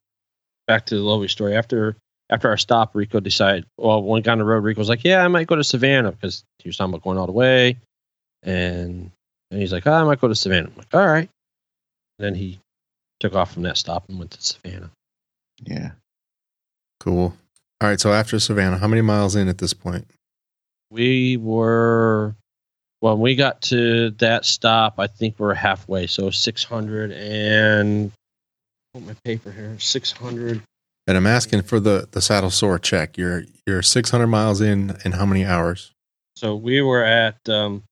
[0.68, 1.56] back to the Lovey story.
[1.56, 1.96] After
[2.30, 3.66] after our stop, Rico decided.
[3.78, 5.64] Well, when we got on the road, Rico was like, "Yeah, I might go to
[5.64, 7.78] Savannah because he was talking about going all the way."
[8.48, 9.12] And
[9.52, 10.70] And he's like, oh, I might go to Savannah.
[10.70, 11.30] I'm like, all right.
[12.18, 12.60] And then he
[13.20, 14.92] took off from that stop and went to Savannah.
[15.64, 15.92] Yeah.
[17.00, 17.36] Cool.
[17.82, 18.00] All right.
[18.00, 20.08] So after Savannah, how many miles in at this point?
[20.90, 22.36] We were
[23.02, 24.96] when we got to that stop.
[25.00, 26.08] I think we're halfway.
[26.08, 28.12] So six hundred and
[28.94, 29.78] put my paper here.
[29.80, 30.62] Six hundred.
[31.08, 33.18] And I'm asking for the the saddle sore check.
[33.18, 35.92] You're you're 600 miles in in how many hours?
[36.36, 37.84] So we were at um,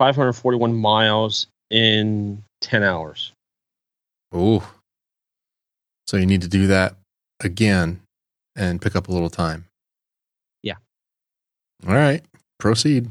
[0.00, 3.32] 541 miles in 10 hours.
[4.34, 4.62] Ooh.
[6.06, 6.96] So you need to do that
[7.40, 8.00] again
[8.56, 9.66] and pick up a little time.
[10.62, 10.76] Yeah.
[11.86, 12.24] All right.
[12.58, 13.10] Proceed.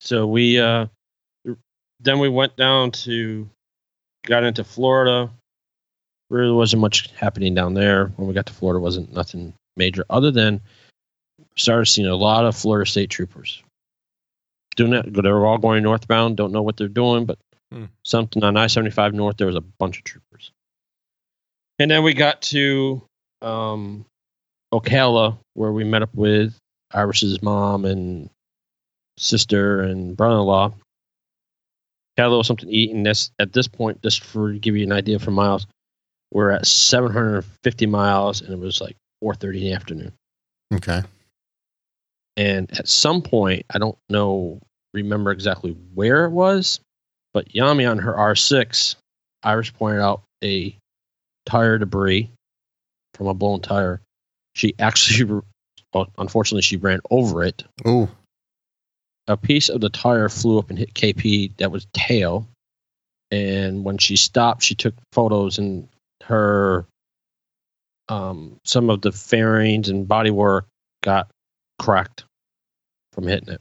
[0.00, 0.84] So we uh,
[1.98, 3.48] then we went down to
[4.26, 5.30] got into Florida.
[6.28, 8.12] Really wasn't much happening down there.
[8.16, 10.60] When we got to Florida, wasn't nothing major other than
[11.56, 13.62] started seeing a lot of Florida State troopers
[14.74, 15.12] doing that.
[15.12, 16.36] They were all going northbound.
[16.36, 17.38] Don't know what they're doing, but
[17.72, 17.86] Hmm.
[18.04, 19.36] something on I seventy five north.
[19.36, 20.52] There was a bunch of troopers,
[21.78, 23.02] and then we got to
[23.42, 24.04] um,
[24.72, 26.54] Ocala where we met up with
[26.92, 28.30] Irish's mom and
[29.18, 30.74] sister and brother-in-law.
[32.16, 34.76] Had a little something to eat, and this at this point, just for to give
[34.76, 35.66] you an idea for miles,
[36.30, 40.12] we're at 750 miles, and it was like 4:30 in the afternoon.
[40.72, 41.02] Okay.
[42.36, 44.60] And at some point, I don't know,
[44.92, 46.80] remember exactly where it was,
[47.32, 48.96] but Yami on her R6,
[49.42, 50.76] Irish pointed out a
[51.46, 52.30] tire debris
[53.14, 54.00] from a blown tire.
[54.54, 55.42] She actually,
[56.18, 57.64] unfortunately, she ran over it.
[57.84, 58.08] Oh,
[59.28, 62.48] A piece of the tire flew up and hit KP that was tail.
[63.30, 65.88] And when she stopped, she took photos and
[66.24, 66.86] her,
[68.08, 70.62] um, some of the fairings and bodywork
[71.02, 71.28] got
[71.84, 72.24] cracked
[73.12, 73.60] from hitting it.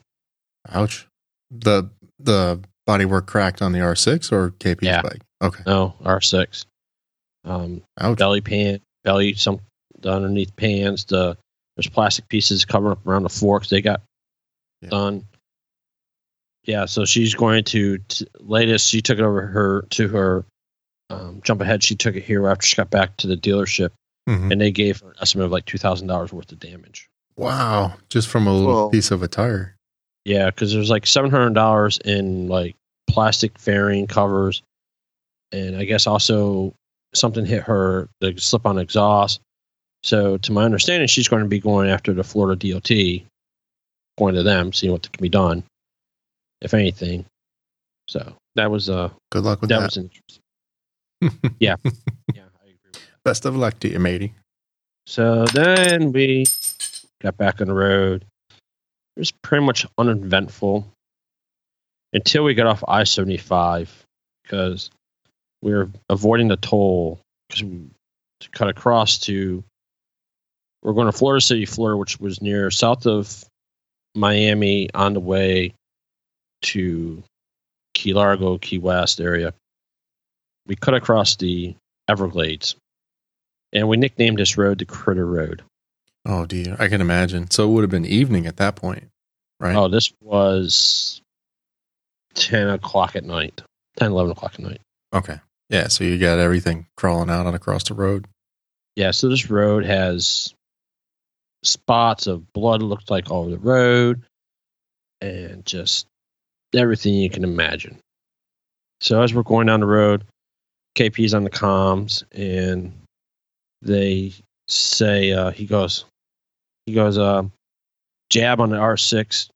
[0.70, 1.08] ouch.
[1.52, 5.02] The the bodywork cracked on the R6 or KP's Yeah.
[5.02, 5.22] bike?
[5.42, 5.64] Okay.
[5.68, 6.66] No, R6.
[7.46, 8.18] Um, Ouch.
[8.18, 9.60] belly pan, belly, some
[10.00, 11.06] the underneath pans.
[11.06, 11.38] The
[11.76, 13.70] there's plastic pieces covering up around the forks.
[13.70, 14.02] They got
[14.82, 14.90] Yeah.
[14.90, 15.28] done.
[16.66, 18.88] Yeah, so she's going to t- latest.
[18.90, 20.46] She took it over her to her
[21.10, 21.84] um, jump ahead.
[21.84, 23.90] She took it here after she got back to the dealership,
[24.30, 24.52] Mhm.
[24.52, 27.08] and they gave her an estimate of like two thousand dollars worth of damage.
[27.36, 27.94] Wow.
[28.10, 29.76] Just from a little Well- piece of a tire.
[30.26, 32.76] Yeah, because there's like seven hundred dollars in like
[33.08, 34.62] plastic fairing covers,
[35.52, 36.74] and I guess also
[37.14, 39.42] something hit her the slip on exhaust.
[40.04, 42.90] So, to my understanding, she's going to be going after the Florida DOT,
[44.18, 45.64] going to them, seeing what can be done,
[46.62, 47.26] if anything.
[48.08, 49.86] So that was uh Good luck with that that.
[49.88, 51.52] was interesting.
[51.60, 51.76] Yeah,
[52.34, 52.78] yeah, I agree.
[52.86, 53.02] With that.
[53.26, 54.34] Best of luck to you, matey.
[55.06, 56.46] So then we
[57.24, 58.26] got back on the road.
[59.16, 60.88] It was pretty much uneventful
[62.12, 64.06] until we got off I 75
[64.44, 64.92] because
[65.62, 67.88] we were avoiding the toll because we
[68.42, 69.64] to cut across to
[70.82, 73.46] we're going to Florida City, Florida, which was near south of
[74.16, 75.74] Miami on the way
[76.64, 77.24] to
[77.94, 79.54] Key Largo, Key West area.
[80.68, 81.76] We cut across the
[82.10, 82.76] Everglades
[83.72, 85.64] and we nicknamed this road the Critter Road.
[86.26, 86.76] Oh dear.
[86.80, 87.50] I can imagine.
[87.52, 89.10] So it would have been evening at that point,
[89.60, 89.76] right?
[89.76, 91.22] Oh, this was
[92.36, 93.62] 10 o'clock at night,
[93.98, 94.82] 10, 11 o'clock at night.
[95.14, 95.40] Okay.
[95.70, 95.88] Yeah.
[95.88, 98.28] So you got everything crawling out and across the road.
[98.96, 100.54] Yeah, so this road has
[101.64, 104.22] spots of blood, looked like all over the road,
[105.20, 106.06] and just
[106.76, 107.98] everything you can imagine.
[109.02, 110.26] So as we're going down the road,
[110.96, 112.94] KP's on the comms, and
[113.82, 114.34] they
[114.68, 116.06] say, uh, he goes,
[116.86, 117.44] he goes, uh,
[118.30, 119.50] jab on the R6,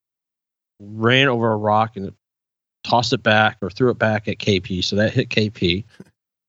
[0.79, 2.11] ran over a rock and
[2.83, 4.83] tossed it back or threw it back at KP.
[4.83, 5.83] So that hit KP.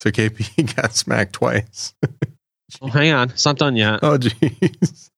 [0.00, 1.94] So KP got smacked twice.
[2.82, 4.00] Oh, hang on, it's not done yet.
[4.02, 5.08] Oh jeez.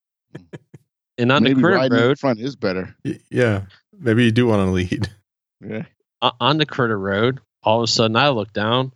[1.19, 2.95] And on Maybe the credit riding in road, front is better.
[3.05, 3.63] Y- yeah.
[3.99, 5.09] Maybe you do want to lead.
[5.61, 5.83] Yeah.
[6.23, 8.93] uh, on the critter road, all of a sudden I look down.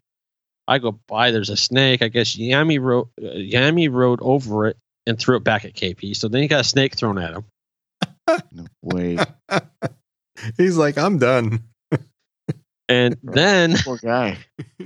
[0.69, 1.33] I go by.
[1.33, 2.01] There's a snake.
[2.01, 6.17] I guess Yami rode uh, Yami rode over it and threw it back at KP.
[6.17, 7.45] So then he got a snake thrown at him.
[8.53, 9.19] No way.
[10.57, 11.63] He's like, I'm done.
[12.89, 14.39] And then Poor guy.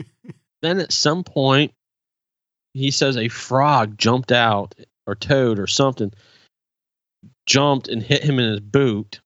[0.63, 1.73] then at some point
[2.75, 4.75] he says a frog jumped out
[5.07, 6.13] or toad or something
[7.47, 9.21] jumped and hit him in his boot.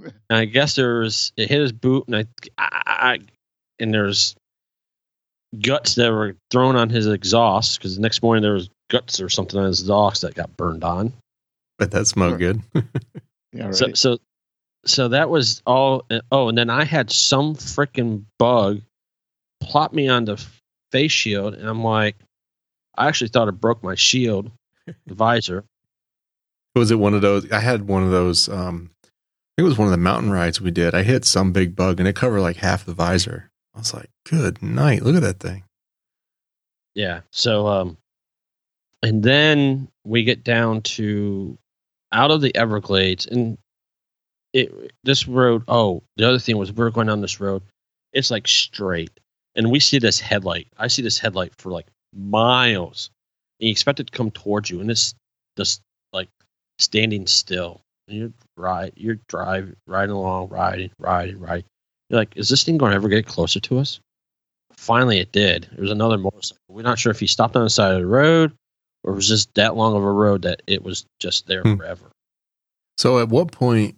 [0.00, 2.26] And I guess there was it hit his boot and I,
[2.58, 3.18] I
[3.78, 4.34] and there's
[5.60, 9.28] guts that were thrown on his exhaust because the next morning there was guts or
[9.28, 11.12] something on his exhaust that got burned on.
[11.78, 12.54] But that smelled Sure.
[12.54, 12.62] good.
[13.52, 13.74] Yeah, right.
[13.76, 14.18] So so
[14.84, 16.04] so that was all.
[16.32, 18.80] Oh, and then I had some freaking bug
[19.60, 20.44] plop me on the
[20.90, 22.16] face shield, and I'm like,
[22.98, 24.50] I actually thought it broke my shield
[25.06, 25.64] the visor.
[26.74, 27.48] Was it one of those?
[27.52, 28.48] I had one of those.
[28.48, 29.06] Um, I
[29.56, 30.92] think it was one of the mountain rides we did.
[30.92, 33.50] I hit some big bug and it covered like half the visor.
[33.72, 35.02] I was like, "Good night!
[35.02, 35.62] Look at that thing."
[36.96, 37.20] Yeah.
[37.30, 37.96] So, um,
[39.04, 41.58] and then we get down to
[42.10, 43.58] out of the Everglades, and
[44.54, 45.62] it this road.
[45.68, 47.62] Oh, the other thing was we we're going down this road.
[48.14, 49.10] It's like straight,
[49.54, 50.68] and we see this headlight.
[50.78, 53.10] I see this headlight for like miles.
[53.60, 55.14] And you expect it to come towards you, and it's
[55.58, 55.82] just
[56.14, 56.30] like
[56.78, 57.82] standing still.
[58.08, 61.64] And you're right, you're driving, riding along, riding, riding, riding.
[62.08, 64.00] You're like, is this thing going to ever get closer to us?
[64.78, 65.68] Finally, it did.
[65.72, 66.62] There was another motorcycle.
[66.68, 68.52] We're not sure if he stopped on the side of the road
[69.04, 71.76] it was just that long of a road that it was just there hmm.
[71.76, 72.10] forever.
[72.96, 73.96] So, at what point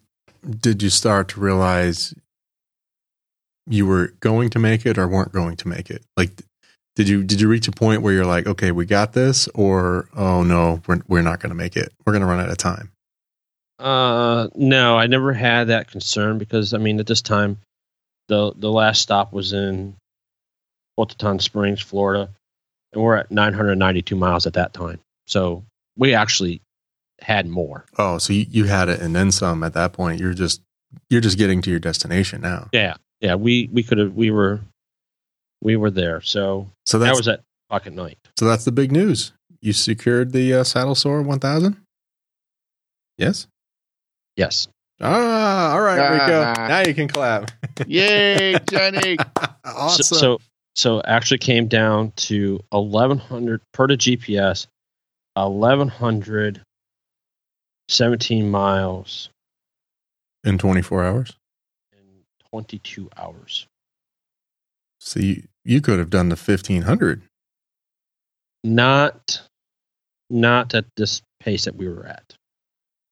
[0.49, 2.15] did you start to realize
[3.67, 6.03] you were going to make it or weren't going to make it?
[6.17, 6.31] Like,
[6.95, 10.09] did you did you reach a point where you're like, okay, we got this, or
[10.17, 11.93] oh no, we're we're not going to make it.
[12.05, 12.91] We're going to run out of time.
[13.79, 17.59] Uh, no, I never had that concern because I mean, at this time,
[18.29, 19.95] the the last stop was in
[20.97, 22.31] Bolton Springs, Florida,
[22.97, 24.99] and we're at 992 miles at that time.
[25.27, 25.65] So
[25.97, 26.63] we actually
[27.21, 27.85] had more.
[27.99, 30.21] Oh, so you, you had it and then some at that point.
[30.21, 30.63] You're just
[31.11, 32.69] you're just getting to your destination now.
[32.73, 33.35] Yeah, yeah.
[33.35, 34.61] We we could have we were
[35.63, 36.21] we were there.
[36.23, 38.19] So so that was at Pocket Night.
[38.39, 39.33] So that's the big news.
[39.61, 41.77] You secured the uh, Saddle Sore 1000.
[43.19, 43.47] Yes.
[44.37, 44.69] Yes.
[45.01, 46.43] Ah, all right, Rico.
[46.43, 47.51] Uh, now you can clap.
[47.87, 49.19] Yay, Jenny!
[49.65, 50.05] awesome.
[50.05, 50.39] So, so,
[50.77, 54.67] so actually came down to eleven hundred per the GPS,
[55.37, 56.63] eleven hundred
[57.89, 59.31] seventeen miles
[60.45, 61.33] in twenty four hours.
[61.93, 63.67] In twenty two hours.
[65.07, 67.23] So you, you could have done the 1500.
[68.65, 69.41] Not,
[70.29, 72.35] not at this pace that we were at.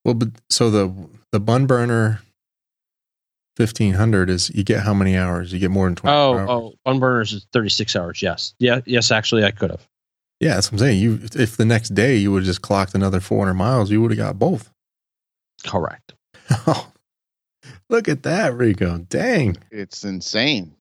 [0.05, 0.93] Well, but so the
[1.31, 2.21] the bun burner
[3.57, 5.53] 1500 is you get how many hours?
[5.53, 6.49] You get more than 20 oh, hours.
[6.51, 8.23] Oh, bun burners is 36 hours.
[8.23, 8.55] Yes.
[8.59, 8.81] Yeah.
[8.85, 9.11] Yes.
[9.11, 9.87] Actually, I could have.
[10.41, 11.01] Yeah, that's what I'm saying.
[11.01, 14.11] You, if the next day you would have just clocked another 400 miles, you would
[14.11, 14.71] have got both.
[15.65, 16.13] Correct.
[16.67, 16.93] Oh,
[17.89, 18.99] look at that, Rico.
[19.09, 19.57] Dang.
[19.71, 20.75] It's insane.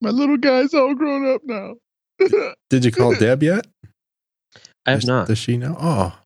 [0.00, 1.74] My little guy's all grown up now.
[2.70, 3.66] Did you call Deb yet?
[4.86, 5.26] I have does, not.
[5.28, 5.76] Does she know?
[5.78, 6.16] Oh,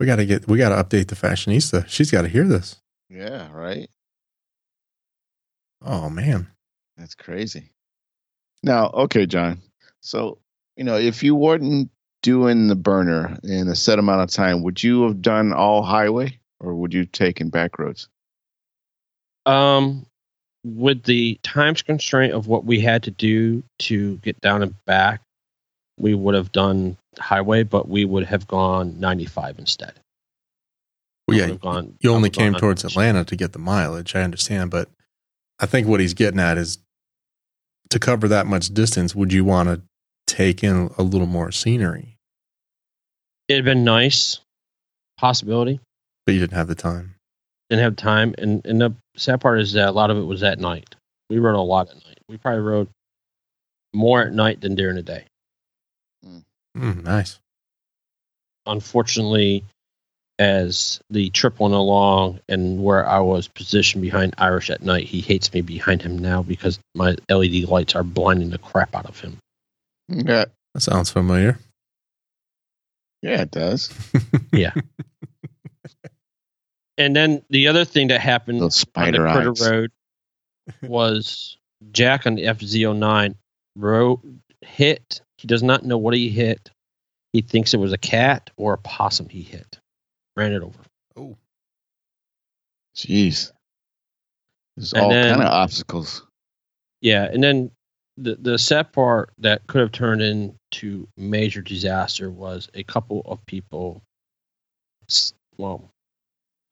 [0.00, 1.86] we got to get, we got to update the fashionista.
[1.88, 2.80] She's got to hear this.
[3.10, 3.88] Yeah, right.
[5.84, 6.48] Oh, man.
[6.96, 7.70] That's crazy.
[8.62, 9.60] Now, okay, John.
[10.00, 10.38] So,
[10.76, 11.90] you know, if you weren't
[12.22, 16.38] doing the burner in a set amount of time, would you have done all highway
[16.58, 18.08] or would you taken back roads?
[19.44, 20.06] Um,
[20.64, 25.20] with the times constraint of what we had to do to get down and back,
[25.98, 29.92] we would have done highway, but we would have gone 95 instead.
[31.28, 34.14] Well, yeah, gone, you only came towards Atlanta to get the mileage.
[34.14, 34.88] I understand, but
[35.60, 36.78] I think what he's getting at is
[37.90, 39.14] to cover that much distance.
[39.14, 39.82] Would you want to
[40.26, 42.16] take in a little more scenery?
[43.48, 44.40] It'd been nice,
[45.18, 45.80] possibility,
[46.26, 47.14] but you didn't have the time
[47.68, 48.34] didn't have time.
[48.38, 50.94] And and the sad part is that a lot of it was at night.
[51.30, 52.18] We rode a lot at night.
[52.28, 52.88] We probably rode
[53.92, 55.24] more at night than during the day.
[56.76, 57.38] Mm, nice.
[58.66, 59.64] Unfortunately,
[60.38, 65.20] as the trip went along and where I was positioned behind Irish at night, he
[65.20, 69.20] hates me behind him now because my LED lights are blinding the crap out of
[69.20, 69.38] him.
[70.08, 70.46] Yeah.
[70.74, 71.58] That sounds familiar.
[73.22, 73.92] Yeah, it does.
[74.52, 74.72] yeah.
[76.98, 79.68] And then the other thing that happened on the Critter eyes.
[79.68, 79.90] Road
[80.82, 81.56] was
[81.92, 83.34] Jack on the FZ09
[83.76, 84.20] wrote
[84.60, 85.20] hit.
[85.38, 86.70] He does not know what he hit.
[87.32, 89.78] He thinks it was a cat or a possum he hit.
[90.36, 90.78] Ran it over.
[91.16, 91.36] Oh.
[92.96, 93.52] Jeez.
[94.76, 96.22] There's and all then, kind of obstacles.
[97.00, 97.70] Yeah, and then
[98.16, 103.44] the the sad part that could have turned into major disaster was a couple of
[103.46, 104.02] people
[105.58, 105.90] well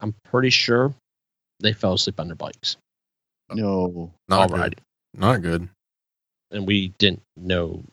[0.01, 0.95] I'm pretty sure
[1.61, 2.77] they fell asleep on their bikes.
[3.51, 3.55] Oh.
[3.57, 4.81] No, not good.
[5.15, 5.69] Not good.
[6.51, 7.85] And we didn't know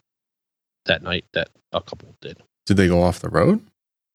[0.85, 2.41] that night that a couple did.
[2.65, 3.61] Did they go off the road?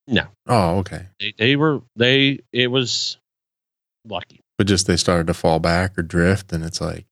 [0.07, 0.26] No.
[0.46, 1.07] Oh, okay.
[1.18, 2.40] They, they were they.
[2.52, 3.16] It was
[4.07, 7.07] lucky, but just they started to fall back or drift, and it's like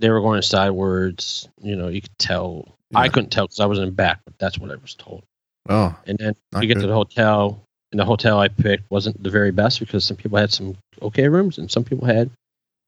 [0.00, 1.48] they were going sidewards.
[1.60, 2.74] You know, you could tell.
[2.90, 3.00] Yeah.
[3.00, 5.24] I couldn't tell because I was in back, but that's what I was told.
[5.68, 6.82] Oh, and then we get good.
[6.82, 7.62] to the hotel.
[7.90, 11.28] And the hotel I picked wasn't the very best because some people had some okay
[11.28, 12.30] rooms and some people had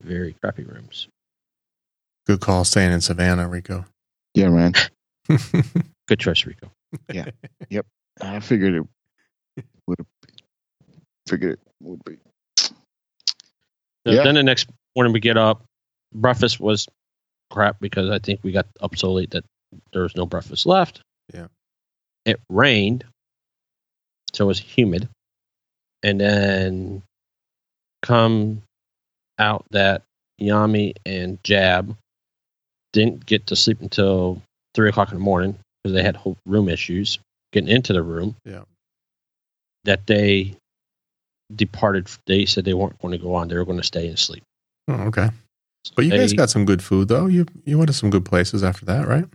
[0.02, 1.08] very crappy rooms.
[2.26, 3.84] Good call staying in Savannah, Rico.
[4.32, 4.72] Yeah, man.
[6.08, 6.70] Good choice, Rico.
[7.12, 7.26] Yeah.
[7.68, 7.84] yep.
[8.20, 8.86] I figured it
[9.86, 10.06] would have
[11.28, 12.18] figured it would be.
[12.56, 12.72] So
[14.06, 14.24] Yeah.
[14.24, 15.64] Then the next morning we get up.
[16.12, 16.86] Breakfast was
[17.50, 19.44] crap because I think we got up so late that
[19.92, 21.00] there was no breakfast left.
[21.32, 21.48] Yeah.
[22.24, 23.04] It rained,
[24.32, 25.08] so it was humid.
[26.02, 27.02] And then
[28.02, 28.62] come
[29.38, 30.02] out that
[30.40, 31.96] Yami and Jab
[32.92, 34.40] didn't get to sleep until
[34.74, 37.18] three o'clock in the morning because they had room issues
[37.52, 38.36] getting into the room.
[38.44, 38.62] Yeah.
[39.84, 40.56] That they
[41.54, 42.08] departed.
[42.26, 43.48] They said they weren't going to go on.
[43.48, 44.42] They were going to stay and sleep.
[44.88, 45.30] Oh, okay.
[45.94, 47.26] But you guys got some good food though.
[47.26, 49.26] You you went to some good places after that, right?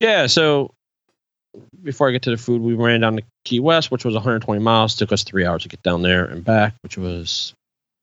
[0.00, 0.72] Yeah, so
[1.82, 4.60] before I get to the food, we ran down to Key West, which was 120
[4.60, 4.94] miles.
[4.94, 7.52] Took us three hours to get down there and back, which was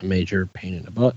[0.02, 1.16] a major pain in the butt.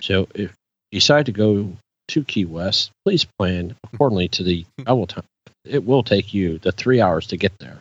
[0.00, 0.54] So if
[0.90, 1.72] you decide to go
[2.08, 5.24] to Key West, please plan accordingly to the travel time.
[5.64, 7.78] It will take you the three hours to get there.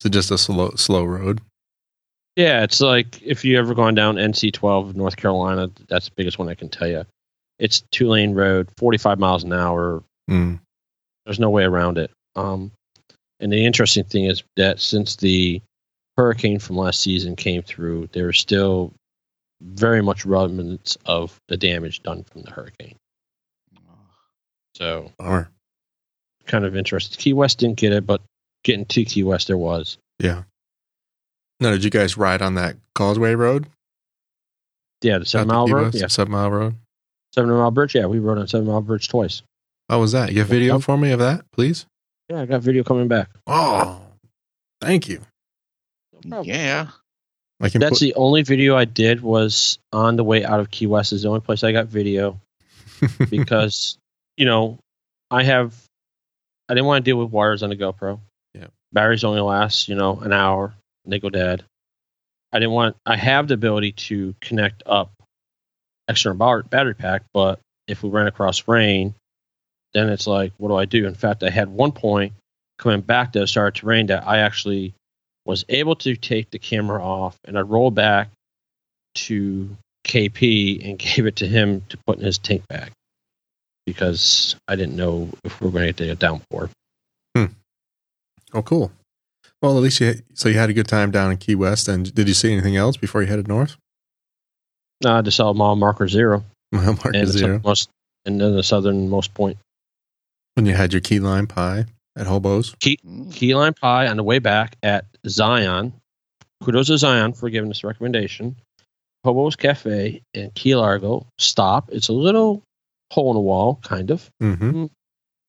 [0.00, 1.40] Is it just a slow slow road?
[2.36, 6.38] Yeah, it's like if you ever gone down NC 12 North Carolina, that's the biggest
[6.38, 7.04] one I can tell you.
[7.58, 10.60] It's two lane road, 45 miles an hour, Mm.
[11.24, 12.10] There's no way around it.
[12.36, 12.70] Um,
[13.40, 15.60] and the interesting thing is that since the
[16.16, 18.92] hurricane from last season came through, there's still
[19.60, 22.96] very much remnants of the damage done from the hurricane.
[24.76, 25.50] So Bummer.
[26.46, 27.18] kind of interesting.
[27.18, 28.22] Key West didn't get it, but
[28.64, 29.98] getting to Key West there was.
[30.18, 30.42] Yeah.
[31.60, 33.66] Now, did you guys ride on that Causeway Road?
[35.02, 35.82] Yeah, the seven Out mile Key road.
[35.84, 35.96] West?
[36.00, 36.74] Yeah, Seven Mile Road.
[37.34, 37.94] seven mile bridge.
[37.94, 39.42] Yeah, we rode on seven mile bridge twice.
[39.88, 40.32] How was that?
[40.32, 40.82] You have video Yep.
[40.82, 41.86] for me of that, please?
[42.28, 43.28] Yeah, I got video coming back.
[43.46, 44.00] Oh,
[44.80, 45.20] thank you.
[46.24, 46.42] No.
[46.42, 46.88] Yeah.
[47.62, 50.70] I can That's put, the only video I did was on the way out of
[50.70, 51.12] Key West.
[51.12, 52.40] Is the only place I got video.
[53.30, 53.96] because
[54.36, 54.78] you know
[55.30, 55.74] I have
[56.68, 58.20] I didn't want to deal with wires on the GoPro.
[58.92, 60.74] Batteries only last you know an hour
[61.04, 61.64] and they go dead.
[62.52, 62.96] I didn't want.
[63.06, 65.12] I have the ability to connect up
[66.08, 69.14] external bar- battery pack, but if we ran across rain,
[69.94, 71.06] then it's like, what do I do?
[71.06, 72.32] In fact, I had one point
[72.78, 74.94] coming back that started to rain that I actually
[75.44, 78.30] was able to take the camera off and I rolled back
[79.16, 82.92] to KP and gave it to him to put in his tank bag
[83.86, 86.70] because I didn't know if we were going to get a downpour.
[88.52, 88.92] Oh, cool.
[89.62, 91.88] Well, at least you so you had a good time down in Key West.
[91.88, 93.76] And did you see anything else before you headed north?
[95.02, 97.56] No, I just saw mile marker zero Mark and zero.
[97.58, 97.90] southernmost,
[98.24, 99.58] and then the southernmost point.
[100.54, 101.86] When you had your key lime pie
[102.16, 102.74] at Hobos.
[102.76, 103.32] Mm.
[103.32, 105.92] Key lime pie on the way back at Zion.
[106.62, 108.56] Kudos to Zion for giving us a recommendation.
[109.24, 111.26] Hobo's Cafe in Key Largo.
[111.38, 111.90] Stop.
[111.90, 112.62] It's a little
[113.10, 114.30] hole in the wall, kind of.
[114.42, 114.86] Mm-hmm.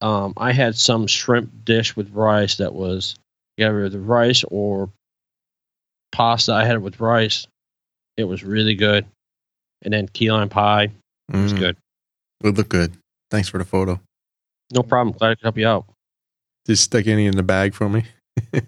[0.01, 3.15] Um, I had some shrimp dish with rice that was
[3.57, 4.89] either the rice or
[6.11, 6.53] pasta.
[6.53, 7.45] I had it with rice.
[8.17, 9.05] It was really good.
[9.83, 10.91] And then key lime pie
[11.31, 11.77] was Mm, good.
[12.43, 12.93] Would look good.
[13.29, 13.99] Thanks for the photo.
[14.73, 15.15] No problem.
[15.17, 15.85] Glad I could help you out.
[16.65, 18.03] Did you stick any in the bag for me?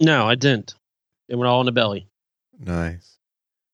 [0.00, 0.74] No, I didn't.
[1.28, 2.06] It went all in the belly.
[2.58, 3.16] nice.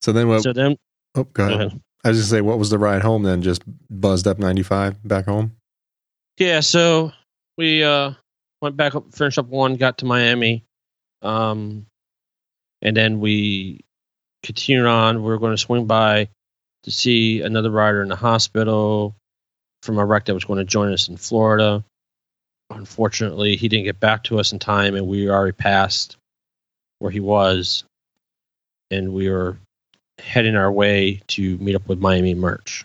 [0.02, 0.42] So then what?
[0.42, 0.76] so then,
[1.16, 1.66] oh, go go ahead.
[1.66, 1.80] ahead.
[2.04, 3.42] I was just say, what was the ride home then?
[3.42, 5.52] Just buzzed up 95 back home?
[6.42, 7.12] Yeah, so
[7.56, 8.14] we uh,
[8.60, 10.64] went back up, finished up one, got to Miami,
[11.22, 11.86] um,
[12.82, 13.84] and then we
[14.42, 15.22] continued on.
[15.22, 16.28] We are going to swing by
[16.82, 19.14] to see another rider in the hospital
[19.84, 21.84] from a wreck that was going to join us in Florida.
[22.70, 26.16] Unfortunately, he didn't get back to us in time, and we already passed
[26.98, 27.84] where he was,
[28.90, 29.58] and we were
[30.18, 32.84] heading our way to meet up with Miami Merch.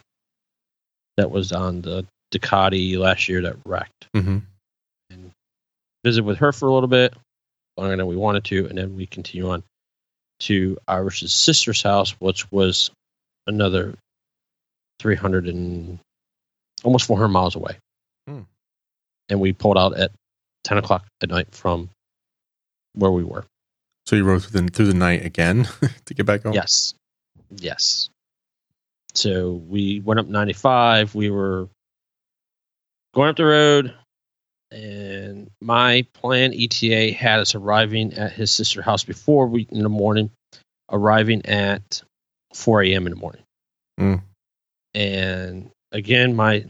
[1.15, 4.07] That was on the Ducati last year that wrecked.
[4.15, 4.39] Mm-hmm.
[5.09, 5.31] And
[6.03, 7.13] visit with her for a little bit,
[7.77, 9.63] longer than we wanted to, and then we continue on
[10.39, 12.91] to Irish's sister's house, which was
[13.47, 13.95] another
[14.99, 15.99] 300 and
[16.83, 17.77] almost 400 miles away.
[18.27, 18.41] Hmm.
[19.29, 20.11] And we pulled out at
[20.63, 21.89] 10 o'clock at night from
[22.93, 23.45] where we were.
[24.05, 25.67] So you rode through the, through the night again
[26.05, 26.53] to get back home?
[26.53, 26.93] Yes.
[27.49, 28.09] Yes.
[29.13, 31.15] So we went up 95.
[31.15, 31.67] We were
[33.17, 33.95] going up the road,
[34.69, 39.89] and my plan ETA had us arriving at his sister's house before we in the
[39.89, 40.29] morning,
[40.91, 42.03] arriving at
[42.53, 43.07] 4 a.m.
[43.07, 43.41] in the morning.
[43.99, 44.21] Mm.
[44.93, 46.65] And again, my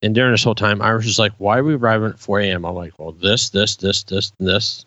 [0.00, 2.64] and during this whole time, Irish is like, "Why are we arriving at 4 a.m.?"
[2.64, 4.84] I'm like, "Well, this, this, this, this, and this."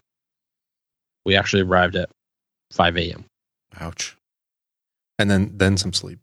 [1.26, 2.10] We actually arrived at
[2.72, 3.26] 5 a.m.
[3.80, 4.16] Ouch.
[5.20, 6.20] And then then some sleep.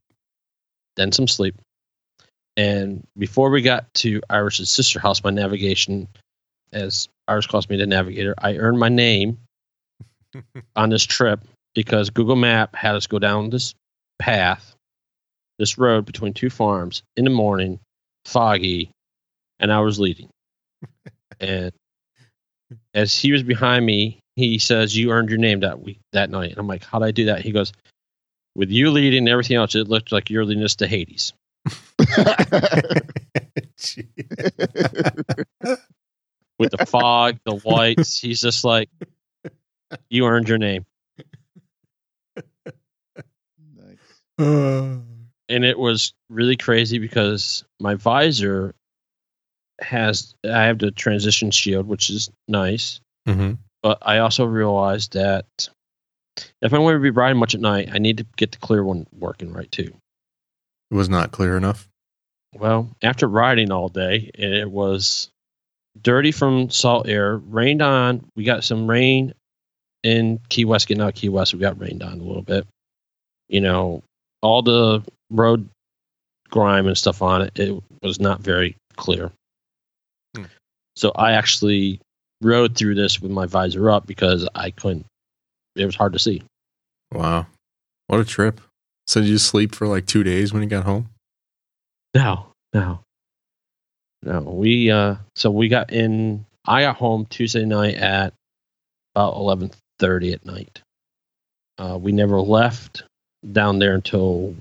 [0.97, 1.57] Then some sleep.
[2.57, 6.09] And before we got to Irish's sister house, my navigation,
[6.73, 9.39] as Irish calls me the navigator, I earned my name
[10.77, 11.41] on this trip
[11.75, 13.75] because Google Map had us go down this
[14.19, 14.75] path,
[15.59, 17.79] this road between two farms in the morning,
[18.25, 18.91] foggy,
[19.59, 20.29] and I was leading.
[21.41, 21.73] and
[22.95, 26.51] as he was behind me, he says, "You earned your name that week, that night."
[26.51, 27.73] And I'm like, "How did I do that?" He goes,
[28.55, 31.33] "With you leading and everything else, it looked like you're leading us to Hades."
[36.59, 38.89] With the fog, the lights, he's just like,
[40.09, 40.85] "You earned your name."
[43.75, 43.99] nice.
[44.39, 48.75] and it was really crazy because my visor
[49.81, 53.53] has I have the transition shield, which is nice, hmm
[53.83, 55.47] but I also realized that
[56.63, 58.85] if I'm going to be riding much at night, I need to get the clear
[58.85, 59.95] one working right too.
[60.91, 61.89] It was not clear enough.
[62.55, 65.31] Well, after riding all day, it was
[66.01, 68.27] dirty from salt air, rained on.
[68.35, 69.33] We got some rain
[70.03, 71.55] in Key West, getting out of Key West.
[71.55, 72.67] We got rained on a little bit.
[73.49, 74.03] You know,
[74.43, 75.69] all the road
[76.51, 79.31] grime and stuff on it, it was not very clear.
[80.37, 80.45] Hmm.
[80.97, 82.01] So I actually
[82.43, 85.07] rode through this with my visor up because I couldn't.
[85.77, 86.43] It was hard to see.
[87.13, 87.47] Wow.
[88.09, 88.61] What a trip.
[89.11, 91.09] So did you sleep for like two days when you got home?
[92.15, 93.01] No, no,
[94.23, 94.41] no.
[94.43, 96.47] We uh, so we got in.
[96.65, 98.35] I got home Tuesday night at
[99.17, 100.81] about eleven thirty at night.
[101.77, 103.03] Uh, we never left
[103.51, 104.55] down there until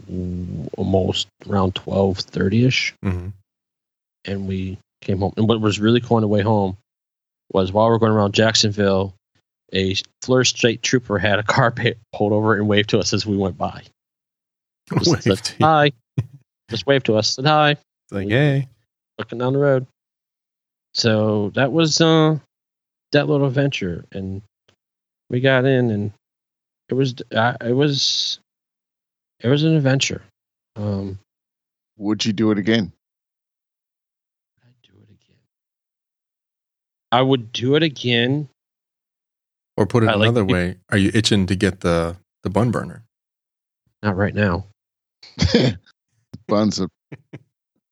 [0.79, 3.27] almost around twelve thirty ish, hmm
[4.25, 5.33] and we came home.
[5.37, 6.75] And what was really cool on the way home
[7.53, 9.13] was while we were going around Jacksonville,
[9.73, 11.71] a Fleur State trooper had a car
[12.15, 13.83] pulled over and waved to us as we went by.
[15.03, 15.55] Just said, Waved.
[15.61, 15.91] hi.
[16.69, 17.35] Just waved to us.
[17.35, 17.75] Said hi.
[18.11, 18.67] like, yay.
[19.17, 19.87] looking down the road.
[20.93, 22.37] So that was uh,
[23.11, 24.41] that little adventure, and
[25.29, 26.11] we got in, and
[26.89, 28.39] it was uh, it was
[29.39, 30.23] it was an adventure.
[30.75, 31.19] Um,
[31.97, 32.91] Would you do it again?
[34.63, 35.37] I'd do it again.
[37.11, 38.49] I would do it again.
[39.77, 42.71] Or put it I another the- way, are you itching to get the, the bun
[42.71, 43.03] burner?
[44.03, 44.65] Not right now.
[46.47, 46.89] Buns of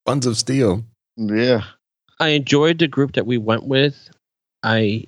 [0.05, 0.83] Buns of steel.
[1.17, 1.63] yeah.
[2.19, 4.09] I enjoyed the group that we went with.
[4.63, 5.05] I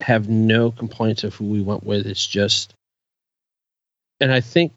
[0.00, 2.06] have no complaints of who we went with.
[2.06, 2.72] It's just,
[4.18, 4.72] and I think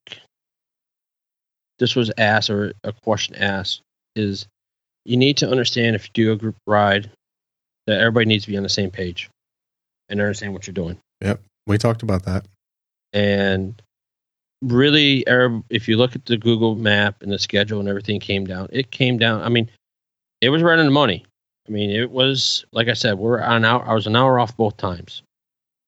[1.79, 3.81] this was asked or a question asked
[4.15, 4.47] is
[5.05, 7.09] you need to understand if you do a group ride
[7.87, 9.29] that everybody needs to be on the same page
[10.09, 10.97] and understand what you're doing.
[11.21, 11.41] Yep.
[11.67, 12.45] We talked about that.
[13.11, 13.81] And
[14.63, 18.45] really, Arab, if you look at the Google map and the schedule and everything came
[18.45, 19.41] down, it came down.
[19.41, 19.69] I mean,
[20.41, 21.25] it was right on the money.
[21.67, 23.87] I mean, it was like I said, we're an hour.
[23.87, 25.21] I was an hour off both times.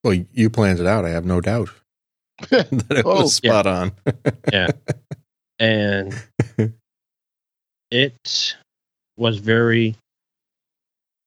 [0.03, 1.05] Well, you planned it out.
[1.05, 1.69] I have no doubt
[2.49, 3.61] that it Oh, was yeah.
[3.61, 3.91] spot on.
[4.53, 4.67] Yeah.
[5.59, 6.13] And
[7.91, 8.55] it
[9.17, 9.95] was very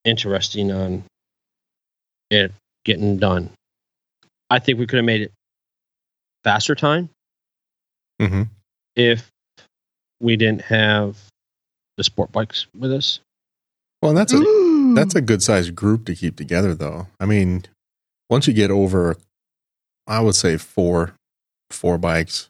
[0.05, 1.05] interesting on
[2.31, 2.53] it
[2.85, 3.51] getting done.
[4.51, 5.33] I think we could have made it
[6.45, 7.11] faster time
[8.21, 8.43] hmm
[8.97, 9.31] if
[10.21, 11.17] we didn't have
[11.97, 13.21] the sport bikes with us.
[14.03, 14.39] Well, that's a
[14.95, 17.07] that's a good sized group to keep together, though.
[17.21, 17.65] I mean,
[18.29, 19.17] once you get over,
[20.07, 21.15] I would say four
[21.71, 22.49] four bikes,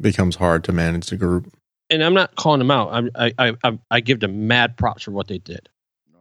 [0.00, 1.52] becomes hard to manage the group.
[1.90, 3.10] And I'm not calling them out.
[3.14, 5.68] I I I, I give them mad props for what they did.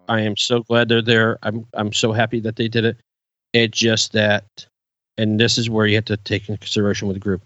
[0.09, 1.37] I am so glad they're there.
[1.43, 2.97] I'm I'm so happy that they did it.
[3.53, 4.45] It's just that,
[5.17, 7.43] and this is where you have to take into consideration with the group.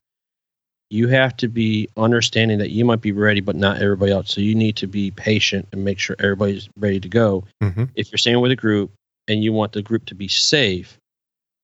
[0.91, 4.29] You have to be understanding that you might be ready, but not everybody else.
[4.29, 7.45] So you need to be patient and make sure everybody's ready to go.
[7.61, 8.91] hmm If you're staying with a group
[9.29, 10.97] and you want the group to be safe,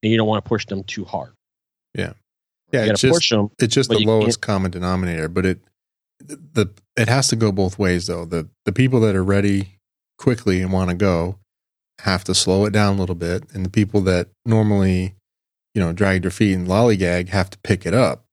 [0.01, 1.33] and you don't want to push them too hard,
[1.93, 2.13] Yeah,
[2.71, 3.49] you it's just push them.
[3.59, 5.59] it's just the lowest common denominator, but it
[6.19, 8.23] the it has to go both ways though.
[8.23, 9.79] The the people that are ready
[10.17, 11.37] quickly and want to go
[12.01, 15.15] have to slow it down a little bit, and the people that normally
[15.75, 18.23] you know drag their feet and lollygag have to pick it up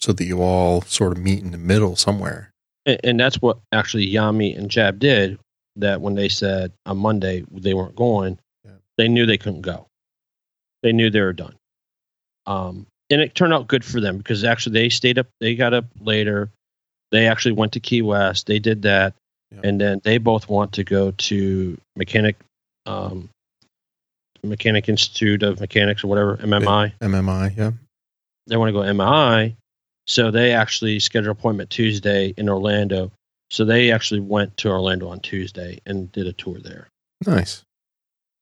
[0.00, 2.50] so that you all sort of meet in the middle somewhere.
[2.84, 5.38] And, and that's what actually Yami and Jab did.
[5.78, 8.70] That when they said on Monday they weren't going, Yeah.
[8.96, 9.86] they knew they couldn't go.
[10.82, 11.54] They knew they were done.
[12.46, 15.26] Um, and it turned out good for them because actually they stayed up.
[15.40, 16.50] They got up later.
[17.12, 18.46] They actually went to Key West.
[18.46, 19.14] They did that,
[19.52, 19.60] Yeah.
[19.64, 22.36] and then they both want to go to Mechanic
[22.86, 23.28] um,
[24.42, 26.92] Mechanic Institute of Mechanics or whatever, MMI.
[27.00, 27.72] MMI, yeah.
[28.46, 29.54] They want to go MMI.
[30.06, 33.12] So they actually scheduled appointment Tuesday in Orlando.
[33.50, 36.88] So they actually went to Orlando on Tuesday and did a tour there.
[37.26, 37.62] Nice.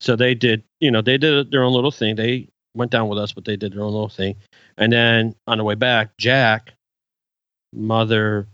[0.00, 2.16] So they did, you know, they did their own little thing.
[2.16, 4.36] They went down with us, but they did their own little thing.
[4.76, 6.74] And then on the way back, Jack,
[7.72, 8.46] mother,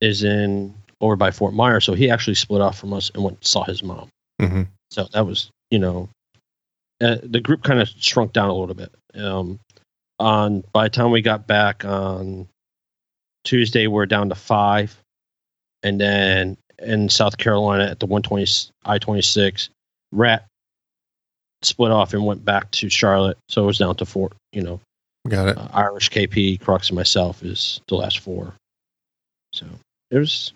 [0.00, 3.38] is in over by Fort Myers, so he actually split off from us and went
[3.38, 4.08] and saw his mom.
[4.40, 6.08] hmm So that was, you know,
[7.00, 8.94] uh, the group kind of shrunk down a little bit.
[9.14, 9.58] Um,
[10.18, 12.48] on by the time we got back on
[13.44, 14.96] Tuesday, we're down to five,
[15.82, 18.46] and then in South Carolina at the 120
[18.84, 19.70] I 26,
[20.12, 20.46] Rat
[21.62, 24.30] split off and went back to Charlotte, so it was down to four.
[24.52, 24.80] You know,
[25.28, 25.58] Got it.
[25.58, 28.54] uh, Irish KP, Crux, and myself is the last four.
[29.52, 29.66] So
[30.10, 30.52] it was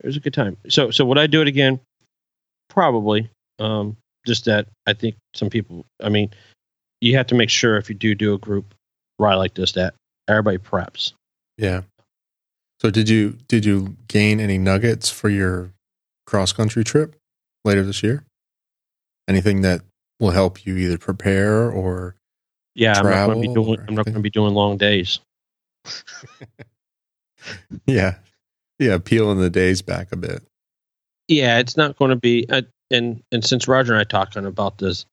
[0.00, 0.56] it was a good time.
[0.68, 1.80] So so would I do it again?
[2.68, 3.30] Probably.
[3.58, 3.96] Um,
[4.26, 5.84] just that I think some people.
[6.02, 6.30] I mean,
[7.00, 8.74] you have to make sure if you do do a group
[9.18, 9.94] ride like this that
[10.28, 11.12] everybody preps.
[11.56, 11.82] Yeah.
[12.80, 15.72] So did you did you gain any nuggets for your
[16.26, 17.16] cross country trip
[17.64, 18.24] later this year?
[19.28, 19.82] Anything that
[20.20, 22.14] will help you either prepare or
[22.74, 23.80] Yeah, I'm not going to be doing.
[23.88, 25.20] I'm not going to be doing long days.
[27.86, 28.16] yeah,
[28.78, 30.42] yeah, peeling the days back a bit.
[31.26, 32.48] Yeah, it's not going to be.
[32.48, 35.04] Uh, and and since Roger and I talking about this,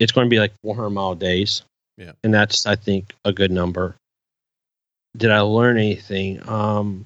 [0.00, 1.62] it's going to be like 400 mile days.
[1.98, 2.12] Yeah.
[2.24, 3.94] and that's I think a good number.
[5.16, 6.40] Did I learn anything?
[6.48, 7.04] Um,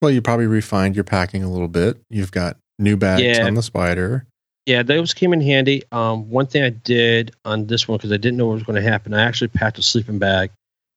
[0.00, 1.98] Well, you probably refined your packing a little bit.
[2.08, 3.46] You've got new bags Yeah.
[3.46, 4.24] on the spider.
[4.66, 5.82] yeah, those came in handy.
[5.92, 8.82] Um, one thing I did on this one because I didn't know what was going
[8.82, 10.50] to happen, I actually packed a sleeping bag,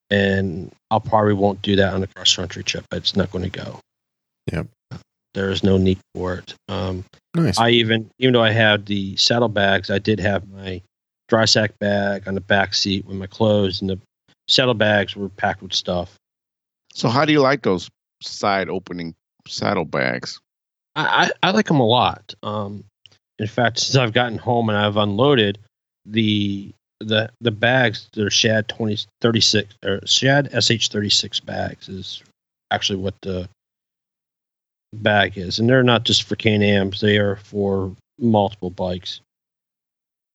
[0.10, 2.86] and I'll probably won't do that on the cross country trip.
[2.90, 3.80] But it's not going to go.
[4.54, 4.68] Yep.
[5.38, 6.56] There is no need for it.
[6.68, 7.60] Um, Nice.
[7.60, 10.82] I even, even though I had the saddle bags, I did have my
[11.30, 14.00] dry sack bag on the back seat with my clothes, and the
[14.48, 16.16] saddle bags were packed with stuff.
[16.92, 17.88] So how do you like those
[18.20, 19.14] side opening
[19.48, 20.40] saddlebags?
[20.96, 22.34] I, I, I like them a lot.
[22.42, 22.84] Um,
[23.38, 25.60] in fact, since I've gotten home and I've unloaded
[26.04, 32.24] the the the bags, they're Shad 20, 36 or Shad SH thirty six bags is
[32.72, 33.48] actually what the
[34.94, 39.22] bag is, and they're not just for Can Ams; they are for multiple bikes.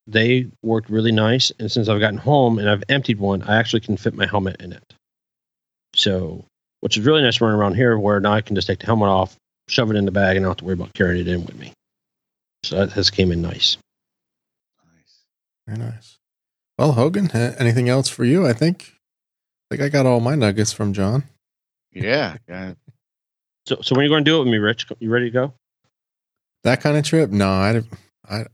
[0.07, 3.81] They worked really nice, and since I've gotten home and I've emptied one, I actually
[3.81, 4.95] can fit my helmet in it.
[5.95, 6.45] So,
[6.81, 9.09] which is really nice running around here, where now I can just take the helmet
[9.09, 9.37] off,
[9.69, 11.45] shove it in the bag, and I don't have to worry about carrying it in
[11.45, 11.73] with me.
[12.65, 13.77] So that has came in nice.
[14.85, 15.25] Nice,
[15.67, 16.19] very nice.
[16.79, 18.47] Well, Hogan, uh, anything else for you?
[18.47, 18.95] I think,
[19.71, 21.25] I think I got all my nuggets from John.
[21.93, 22.73] Yeah, yeah.
[23.67, 24.87] So, so when are you going to do it with me, Rich?
[24.99, 25.55] You ready to go?
[26.65, 27.31] That kind of trip?
[27.31, 27.83] No, I,
[28.29, 28.45] I,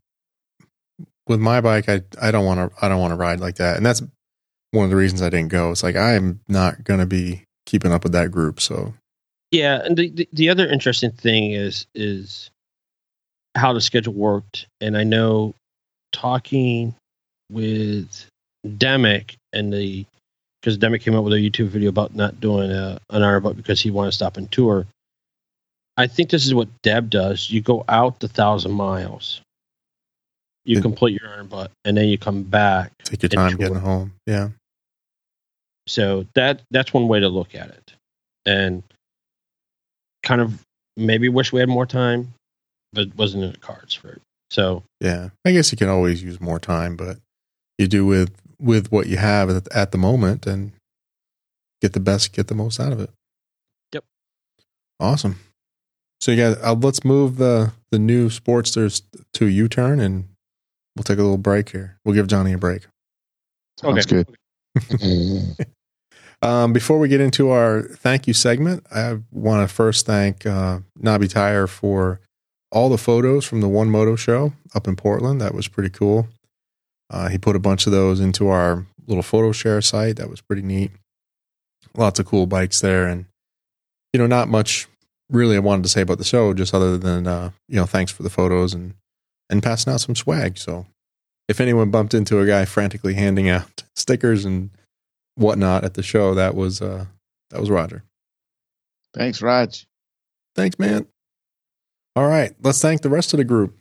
[1.27, 3.77] with my bike, I, I don't want to, I don't want to ride like that,
[3.77, 4.03] and that's
[4.71, 5.71] one of the reasons I didn't go.
[5.71, 8.61] It's like I'm not going to be keeping up with that group.
[8.61, 8.95] So
[9.51, 12.51] Yeah, and the, the the other interesting thing is is
[13.57, 15.55] how the schedule worked, and I know
[16.13, 16.95] talking
[17.51, 18.27] with
[18.67, 20.05] Demick and the
[20.61, 23.57] because Demick came up with a YouTube video about not doing a, an Iron Butt
[23.57, 24.87] because he wanted to stop and tour.
[25.99, 27.51] I think this is what Deb does.
[27.51, 29.43] You go out the thousand miles,
[30.65, 32.93] you Did- complete your Iron Butt, and then you come back.
[33.05, 34.15] take your time getting home.
[34.27, 34.51] Yeah,
[35.87, 37.93] So that that's one way to look at it,
[38.47, 38.83] and
[40.23, 40.63] kind of
[40.97, 42.33] maybe wish we had more time,
[42.93, 44.23] but wasn't in the cards for it.
[44.51, 45.29] So yeah.
[45.45, 47.19] I guess you can always use more time, but
[47.77, 50.73] you do with with what you have at, at the moment and
[51.83, 53.11] get the best, get the most out of it.
[53.93, 54.05] Yep.
[55.01, 55.39] Awesome.
[56.21, 59.03] So you guys, uh, let's move the the new Sportsters
[59.35, 60.29] to U turn, and
[60.97, 61.99] we'll take a little break here.
[62.05, 62.87] We'll give Johnny a break.
[63.79, 64.29] Sounds good.
[66.41, 70.81] Um, before we get into our thank you segment, I want to first thank uh,
[70.97, 72.21] Nobby Tire for
[72.71, 75.41] all the photos from the One Moto show up in Portland.
[75.41, 76.29] That was pretty cool.
[77.11, 80.17] Uh, he put a bunch of those into our little photo share site.
[80.17, 80.93] That was pretty neat.
[81.97, 83.25] Lots of cool bikes there, and
[84.13, 84.87] you know, not much
[85.31, 88.13] really I wanted to say about the show, just other than uh, you know, thanks
[88.13, 88.95] for the photos and
[89.51, 90.59] and passing out some swag.
[90.59, 90.87] So,
[91.49, 94.71] if anyone bumped into a guy frantically handing out stickers and
[95.35, 97.07] whatnot at the show, that was uh,
[97.51, 98.05] that was Roger.
[99.15, 99.87] Thanks, Raj.
[100.55, 101.07] Thanks, man.
[102.17, 103.77] All right, let's thank the rest of the group.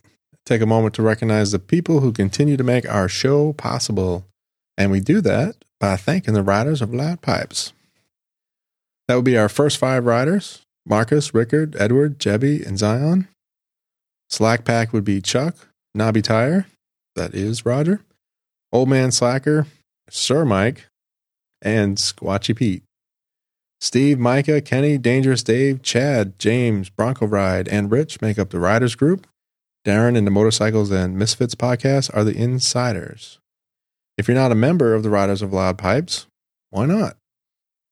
[0.45, 4.25] Take a moment to recognize the people who continue to make our show possible.
[4.77, 7.73] And we do that by thanking the riders of Loud Pipes.
[9.07, 13.27] That would be our first five riders Marcus, Rickard, Edward, Jebby, and Zion.
[14.29, 15.55] Slack Pack would be Chuck,
[15.93, 16.67] Nobby Tire,
[17.15, 18.01] That is Roger,
[18.71, 19.67] Old Man Slacker,
[20.09, 20.87] Sir Mike,
[21.61, 22.83] and Squatchy Pete.
[23.79, 28.95] Steve, Micah, Kenny, Dangerous Dave, Chad, James, Bronco Ride, and Rich make up the Riders
[28.95, 29.27] Group.
[29.85, 33.39] Darren and the Motorcycles and Misfits podcast are the insiders.
[34.17, 36.25] If you're not a member of the Riders of Loud Pipes,
[36.71, 37.17] why not?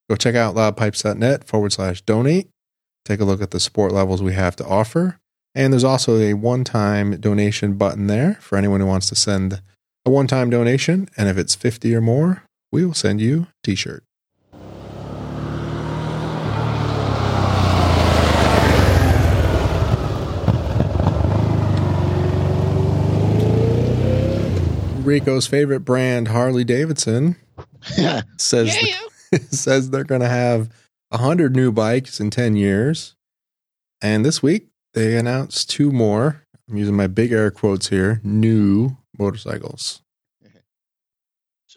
[0.09, 2.49] Go check out loudpipes.net forward slash donate.
[3.05, 5.19] Take a look at the support levels we have to offer.
[5.53, 9.61] And there's also a one time donation button there for anyone who wants to send
[10.05, 11.07] a one time donation.
[11.15, 14.03] And if it's 50 or more, we will send you a t shirt.
[25.05, 27.35] Rico's favorite brand, Harley Davidson,
[28.37, 28.75] says
[29.51, 30.69] says they're going to have
[31.15, 33.15] 100 new bikes in 10 years.
[34.01, 36.43] And this week they announced two more.
[36.69, 40.01] I'm using my big air quotes here, new motorcycles.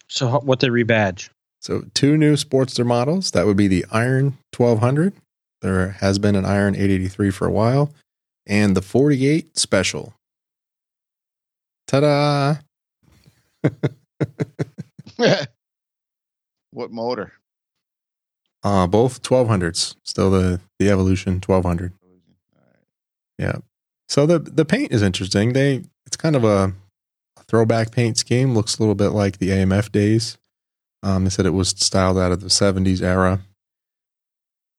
[0.08, 1.28] So, what they rebadge?
[1.60, 3.32] So, two new Sportster models.
[3.32, 5.12] That would be the Iron 1200.
[5.60, 7.92] There has been an Iron 883 for a while,
[8.46, 10.14] and the 48 Special.
[11.86, 12.56] Ta da!
[16.70, 17.32] what motor?
[18.62, 19.96] Uh, both 1200s.
[20.04, 21.92] Still the, the Evolution 1200.
[23.38, 23.58] Yeah.
[24.08, 25.52] So the the paint is interesting.
[25.52, 26.72] They it's kind of a,
[27.36, 28.54] a throwback paint scheme.
[28.54, 30.38] Looks a little bit like the AMF days.
[31.02, 33.40] Um, they said it was styled out of the 70s era.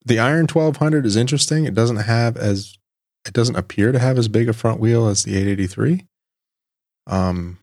[0.04, 1.64] The Iron 1200 is interesting.
[1.64, 2.76] It doesn't have as
[3.26, 6.06] it doesn't appear to have as big a front wheel as the 883.
[7.06, 7.58] Um,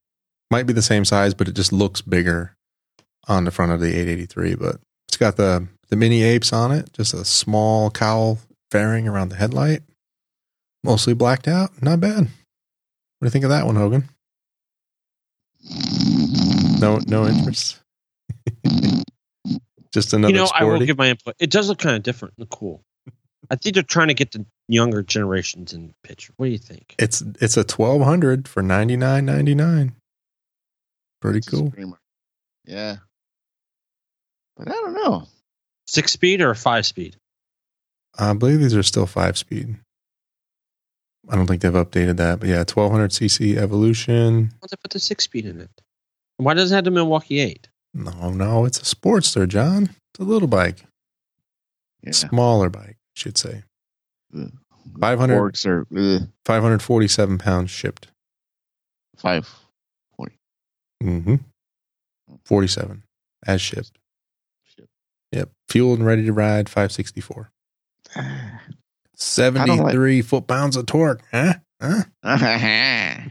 [0.49, 2.55] might be the same size, but it just looks bigger
[3.27, 4.55] on the front of the 883.
[4.55, 8.39] But it's got the the mini apes on it, just a small cowl
[8.71, 9.81] fairing around the headlight
[10.87, 11.81] mostly blacked out.
[11.81, 12.19] Not bad.
[12.19, 12.27] What
[13.21, 14.09] do you think of that one, Hogan?
[16.79, 17.79] No, no interest.
[19.93, 21.35] Just another you know, I will give my input.
[21.39, 22.83] It does look kind of different and cool.
[23.49, 26.33] I think they're trying to get the younger generations in the picture.
[26.37, 26.93] What do you think?
[26.99, 29.95] it's it's a twelve hundred for ninety nine ninety nine.
[31.21, 31.73] Pretty It's cool.
[32.65, 32.97] Yeah.
[34.57, 35.27] But I don't know.
[35.87, 37.15] Six speed or five speed?
[38.19, 39.77] I believe these are still five speed.
[41.29, 44.33] I don't think they've updated that, but yeah, twelve hundred cc Evolution.
[44.35, 45.69] Why don't they put the six speed in it?
[46.37, 47.69] Why doesn't it have the Milwaukee Eight?
[47.93, 49.83] No, no, it's a Sportster, John.
[50.13, 50.83] It's a little bike,
[52.03, 52.11] Yeah.
[52.11, 53.63] smaller bike, I should say.
[54.37, 54.51] Ugh.
[55.01, 55.85] 500 Forks are
[56.45, 58.07] 547 pounds shipped.
[59.17, 59.49] five.
[61.03, 61.35] Mm-hmm.
[62.45, 63.03] 47
[63.45, 63.91] as shipped.
[65.33, 65.39] Ship.
[65.39, 65.51] Yep.
[65.69, 67.51] Fueled and ready to ride 564.
[68.15, 68.61] Ah.
[69.15, 71.21] 73 foot pounds of torque.
[71.31, 71.55] Huh?
[71.81, 72.03] Huh?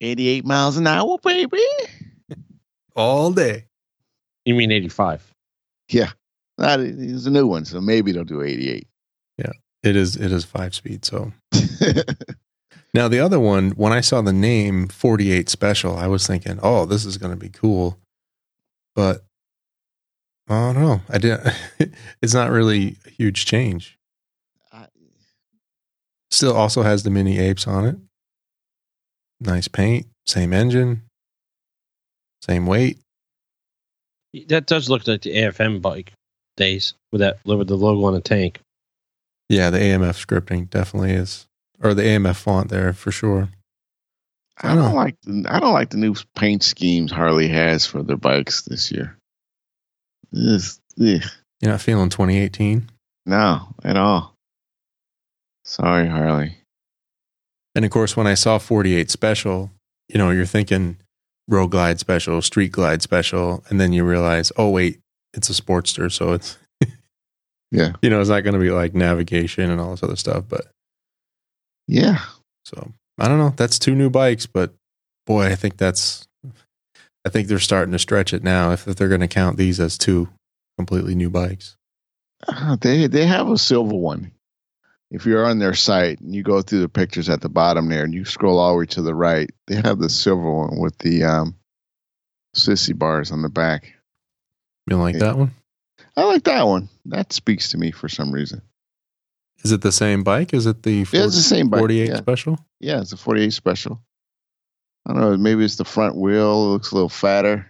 [0.00, 1.62] 88 miles an hour, baby.
[2.94, 3.66] All day.
[4.44, 5.34] You mean eighty five?
[5.88, 6.10] Yeah.
[6.58, 8.86] That is a new one, so maybe they'll do 88.
[9.38, 9.52] Yeah.
[9.82, 11.04] It is it is five speed.
[11.04, 11.32] So
[12.94, 16.84] now the other one, when I saw the name 48 special, I was thinking, oh,
[16.84, 17.98] this is gonna be cool.
[18.94, 19.24] But
[20.50, 21.00] I don't know.
[21.08, 21.46] I didn't
[22.22, 23.96] it's not really a huge change.
[24.72, 24.88] I-
[26.30, 27.96] Still also has the mini apes on it.
[29.40, 31.02] Nice paint, same engine,
[32.42, 32.98] same weight.
[34.48, 36.12] That does look like the AFM bike
[36.56, 38.60] days with that with the logo on the tank.
[39.48, 41.46] Yeah, the AMF scripting definitely is,
[41.82, 43.48] or the AMF font there for sure.
[44.62, 48.16] I don't like the, I don't like the new paint schemes Harley has for their
[48.18, 49.16] bikes this year.
[50.36, 50.62] Ugh,
[50.96, 51.20] You're
[51.62, 52.88] not feeling 2018.
[53.26, 54.34] no, at all.
[55.64, 56.56] Sorry, Harley.
[57.74, 59.70] And of course, when I saw 48 special,
[60.08, 60.96] you know, you're thinking
[61.48, 64.98] road glide special, street glide special, and then you realize, oh wait,
[65.34, 66.58] it's a Sportster, so it's
[67.70, 67.92] Yeah.
[68.02, 70.44] you know, it's not going to be like navigation and all this other stuff.
[70.48, 70.66] But
[71.86, 72.18] Yeah.
[72.64, 73.54] so I don't know.
[73.56, 74.72] That's two new bikes, but
[75.26, 76.26] boy, I think that's
[77.24, 78.72] I think they're starting to stretch it now.
[78.72, 80.28] If, if they're going to count these as two
[80.78, 81.76] completely new bikes.
[82.48, 84.32] Uh, they they have a silver one.
[85.10, 88.04] If you're on their site and you go through the pictures at the bottom there
[88.04, 90.96] and you scroll all the way to the right, they have the silver one with
[90.98, 91.56] the um,
[92.56, 93.92] sissy bars on the back.
[94.88, 95.20] You like Yeah.
[95.20, 95.50] that one?
[96.16, 96.88] I like that one.
[97.06, 98.62] That speaks to me for some reason.
[99.64, 100.54] Is it the same bike?
[100.54, 101.80] Is it the Yeah, it's the same bike.
[101.80, 102.16] 48 Yeah.
[102.16, 102.58] special?
[102.78, 104.00] Yeah, it's a 48 special.
[105.06, 105.36] I don't know.
[105.36, 106.64] Maybe it's the front wheel.
[106.64, 107.66] It looks a little fatter.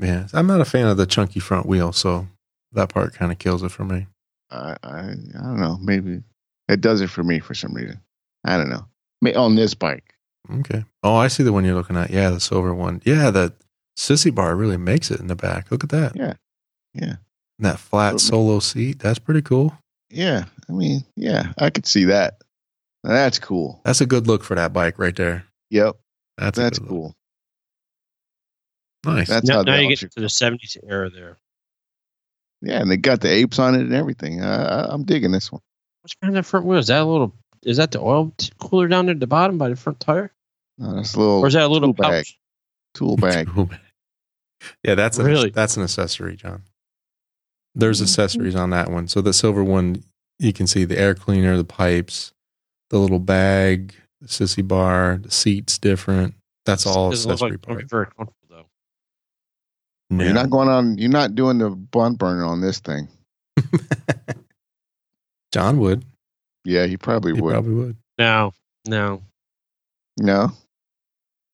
[0.00, 2.26] Yeah, I'm not a fan of the chunky front wheel, so
[2.72, 4.06] that part kind of kills it for me.
[4.50, 5.78] I, I I don't know.
[5.80, 6.22] Maybe
[6.68, 8.00] it does it for me for some reason.
[8.44, 8.86] I don't know.
[9.22, 10.14] May- On this bike,
[10.60, 10.84] Okay.
[11.02, 12.10] Oh, I see the one you're looking at.
[12.10, 13.00] Yeah, the silver one.
[13.04, 13.52] Yeah, the
[13.98, 15.70] sissy bar really makes it in the back.
[15.70, 16.14] Look at that.
[16.14, 16.34] Yeah.
[16.94, 17.16] Yeah.
[17.58, 18.98] And that flat solo seat.
[19.00, 19.76] That's pretty cool.
[20.10, 20.44] Yeah.
[20.68, 22.42] I mean, yeah, I could see that.
[23.02, 23.80] That's cool.
[23.84, 25.45] That's a good look for that bike right there.
[25.70, 25.96] Yep.
[26.38, 26.90] That's That's good look.
[26.90, 27.14] cool.
[29.04, 29.28] Nice.
[29.28, 31.38] That's now how now you get to the 70s era there.
[32.62, 34.40] Yeah, and they got the apes on it and everything.
[34.42, 35.60] Uh, I- I'm digging this one.
[36.02, 36.78] What's behind that front wheel?
[36.78, 37.32] Is that a little?
[37.62, 40.32] Is that the oil t- cooler down there at the bottom by the front tire,
[40.78, 42.24] No, that's a little or is that a little tool bag.
[42.26, 42.38] pouch?
[42.94, 43.48] tool bag.
[44.84, 45.48] yeah, that's Really?
[45.48, 46.62] a, that's an accessory, John.
[47.74, 48.04] There's Mhm.
[48.04, 49.06] accessories on that one.
[49.08, 50.02] So the silver one,
[50.38, 52.32] you can see the air cleaner, the pipes,
[52.90, 53.94] the little bag,
[54.26, 56.34] the sissy bar, the seats different.
[56.64, 57.90] That's all Doesn't look accessory like don't part.
[57.90, 58.66] very comfortable though.
[60.10, 60.24] No.
[60.24, 60.98] You're not going on.
[60.98, 63.08] You're not doing the bun burner on this thing.
[65.52, 66.04] John would.
[66.64, 67.52] Yeah, he probably He would.
[67.52, 67.96] probably would.
[68.18, 68.52] No,
[68.86, 69.22] no.
[70.18, 70.50] No.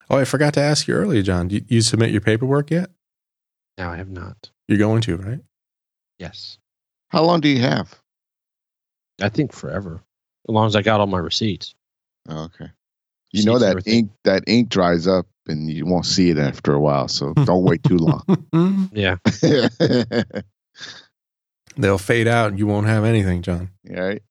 [0.08, 1.50] Oh, I forgot to ask you earlier, John.
[1.50, 2.90] You, you submit your paperwork yet?
[3.78, 4.50] No, I have not.
[4.68, 5.40] You're going to, right?
[6.18, 6.58] Yes,
[7.08, 7.98] How long do you have?
[9.20, 10.00] I think forever,
[10.48, 11.74] as long as I got all my receipts.
[12.28, 12.70] Oh, okay.
[13.32, 13.94] You know that everything.
[13.94, 17.64] ink that ink dries up and you won't see it after a while, so don't
[17.64, 18.22] wait too long.
[18.92, 19.16] Yeah,
[21.76, 23.70] They'll fade out and you won't have anything, John.
[23.90, 24.22] All right.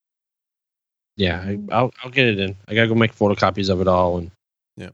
[1.17, 1.41] yeah.
[1.41, 2.55] I, I'll I'll get it in.
[2.67, 4.31] I gotta go make photocopies of it all, and
[4.77, 4.89] Yeah.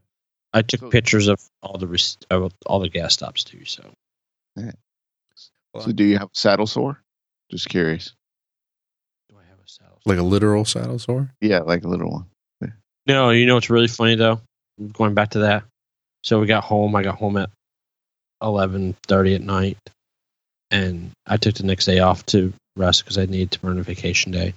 [0.54, 3.66] I took So- pictures of all the rec- of all the gas stops too.
[3.66, 3.84] So
[5.78, 7.00] So do you have a saddle sore?
[7.52, 8.14] Just curious.
[9.30, 10.00] do I have a saddle?
[10.06, 11.32] Like a literal saddle sore?
[11.42, 12.26] Yeah, like a little one.
[13.08, 14.42] No, you know what's really funny though?
[14.94, 15.64] Going back to that.
[16.24, 16.96] So we got home.
[16.96, 17.50] I got home at
[18.42, 19.78] eleven thirty at night,
[20.72, 23.84] and I took the next day off to rest because I needed to burn a
[23.84, 24.54] vacation day.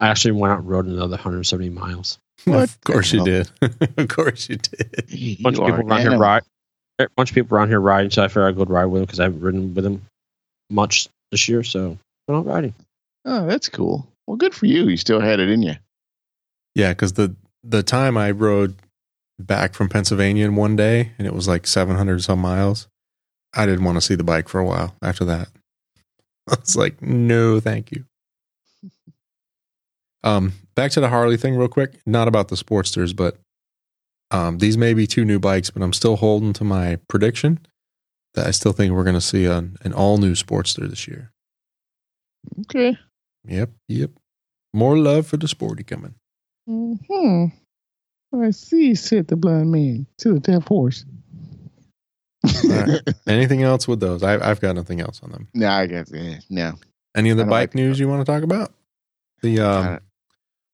[0.00, 2.18] I actually went out and rode another 170 miles.
[2.44, 3.50] What of course you did.
[3.96, 5.04] of course you did.
[5.08, 6.42] You A bunch of people around here ride.
[6.98, 9.06] A bunch of people around here riding, so I figured I'd go ride with them
[9.06, 10.02] because I haven't ridden with them
[10.68, 11.62] much this year.
[11.62, 11.96] So
[12.28, 12.74] I'm out riding.
[13.24, 14.06] Oh, that's cool.
[14.26, 14.88] Well, good for you.
[14.88, 15.74] You still had it in you.
[16.74, 18.76] Yeah, because the the time I rode
[19.38, 22.88] back from Pennsylvania in one day, and it was like seven hundred some miles.
[23.54, 24.96] I didn't want to see the bike for a while.
[25.02, 25.48] After that,
[26.50, 28.04] I was like, no, thank you.
[30.24, 32.00] Um, back to the Harley thing, real quick.
[32.06, 33.38] Not about the Sportsters, but
[34.30, 37.58] um, these may be two new bikes, but I'm still holding to my prediction
[38.34, 41.32] that I still think we're going to see an, an all new Sportster this year.
[42.60, 42.96] Okay.
[43.44, 44.10] Yep, yep.
[44.72, 46.14] More love for the sporty coming.
[46.66, 47.46] Hmm.
[48.34, 51.04] I see, said the blind man to the deaf horse.
[52.64, 53.00] right.
[53.26, 54.22] Anything else with those?
[54.22, 55.48] I, I've got nothing else on them.
[55.54, 56.72] no, I guess yeah, no.
[57.14, 58.72] Any other I don't bike like- news you want to talk about?
[59.42, 59.98] The um, Uh,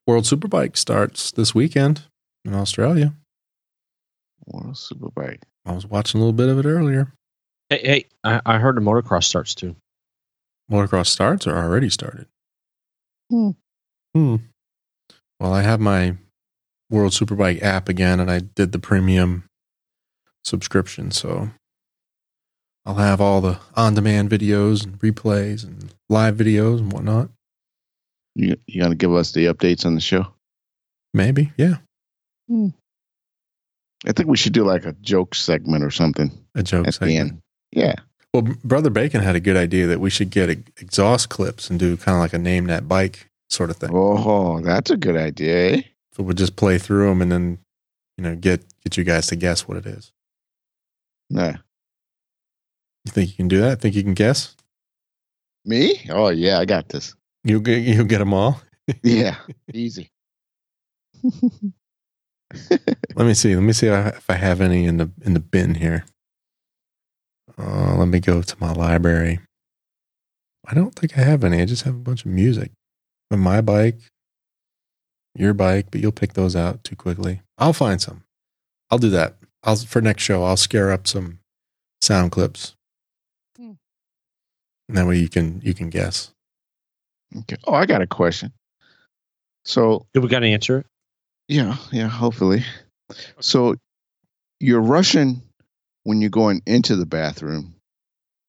[0.07, 2.03] World Superbike starts this weekend
[2.45, 3.15] in Australia.
[4.47, 5.43] World Superbike.
[5.67, 7.13] I was watching a little bit of it earlier.
[7.71, 9.75] Hey, hey, I, I heard the motocross starts too.
[10.71, 12.27] Motocross starts or already started?
[13.31, 13.51] Hmm.
[14.15, 14.37] Hmm.
[15.41, 16.17] Well, I have my
[16.91, 19.45] World Superbike app again, and I did the premium
[20.45, 21.51] subscription, so
[22.87, 27.29] I'll have all the on-demand videos and replays and live videos and whatnot.
[28.35, 30.27] You you gonna give us the updates on the show?
[31.13, 31.77] Maybe, yeah,
[32.49, 32.69] hmm.
[34.07, 36.93] I think we should do like a joke segment or something a joke at the
[36.93, 37.19] segment.
[37.19, 37.41] end.
[37.73, 37.95] Yeah.
[38.33, 41.97] Well, Brother Bacon had a good idea that we should get exhaust clips and do
[41.97, 43.91] kind of like a name that bike sort of thing.
[43.93, 45.77] Oh, that's a good idea.
[45.77, 45.83] Eh?
[46.15, 47.59] So we'll just play through them and then,
[48.17, 50.13] you know, get get you guys to guess what it is.
[51.31, 51.55] Nah.
[53.05, 53.81] You think you can do that?
[53.81, 54.57] Think you can guess?
[55.65, 56.01] Me?
[56.11, 57.15] Oh yeah, I got this.
[57.45, 58.61] You'll get you'll get them all.
[59.03, 59.37] Yeah,
[59.75, 60.11] easy.
[63.15, 63.55] Let me see.
[63.55, 66.07] Let me see if I have any in the in the bin here.
[67.59, 69.41] Uh, let me go to my library.
[70.67, 71.61] I don't think I have any.
[71.61, 72.71] I just have a bunch of music.
[73.31, 73.99] But my bike,
[75.35, 77.43] your bike, but you'll pick those out too quickly.
[77.59, 78.25] I'll find some.
[78.91, 79.37] I'll do that.
[79.63, 80.45] I'll for next show.
[80.45, 81.41] I'll scare up some
[82.01, 82.75] sound clips.
[83.57, 83.73] Hmm.
[84.89, 86.31] And that way you can you can guess.
[87.37, 87.57] Okay.
[87.67, 88.53] Oh, I got a question.
[89.65, 90.87] So Did we got to answer it?
[91.49, 92.65] yeah, yeah, hopefully.
[93.41, 93.75] So
[94.61, 95.43] you're Russian
[96.05, 97.75] when you're going into the bathroom,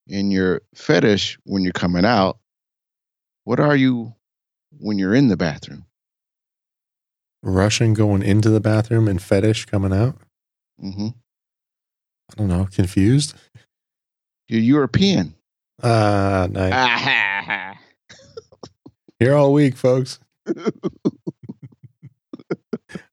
[0.10, 2.38] and you're fetish when you're coming out.
[3.44, 4.14] What are you
[4.78, 5.86] when you're in the bathroom?
[7.42, 10.16] Russian going into the bathroom and fetish coming out.
[10.80, 11.10] hmm
[12.32, 12.68] I don't know.
[12.72, 13.34] Confused.
[14.48, 15.34] You're European.
[15.82, 16.74] Ah, nice.
[16.76, 17.76] Ah,
[19.20, 20.20] Here all week, folks.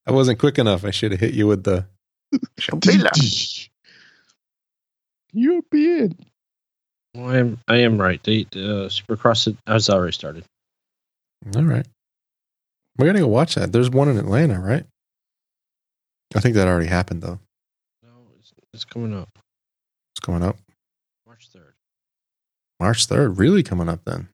[0.07, 0.85] I wasn't quick enough.
[0.85, 1.87] I should have hit you with the.
[5.33, 6.19] European.
[7.15, 7.61] Well, I am.
[7.69, 8.23] I am right.
[8.23, 10.45] The, the uh, Supercross has already started.
[11.55, 11.87] All right.
[12.99, 13.73] We gotta go watch that.
[13.73, 14.85] There's one in Atlanta, right?
[16.35, 17.39] I think that already happened though.
[18.03, 19.29] No, it's, it's coming up
[20.13, 20.57] It's coming up
[21.27, 21.75] March third.
[22.81, 23.39] March third.
[23.39, 24.29] Really coming up then.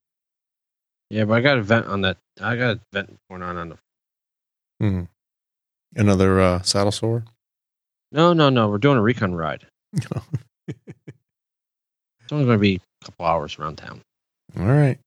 [1.10, 2.16] Yeah, but I got a vent on that.
[2.40, 3.78] I got a vent going on on the.
[4.80, 5.02] Hmm.
[5.94, 7.24] Another uh, saddle sore.
[8.12, 8.68] No, no, no.
[8.68, 9.66] We're doing a recon ride.
[12.24, 14.00] It's only going to be a couple hours around town.
[14.58, 14.98] All right.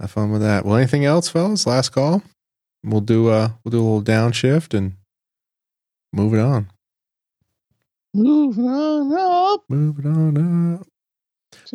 [0.00, 0.64] Have fun with that.
[0.64, 1.66] Well, anything else, fellas?
[1.66, 2.22] Last call.
[2.84, 4.92] We'll do uh we'll do a little downshift and
[6.12, 6.70] move it on.
[8.14, 9.64] Move it on up.
[9.68, 10.86] Move it on up.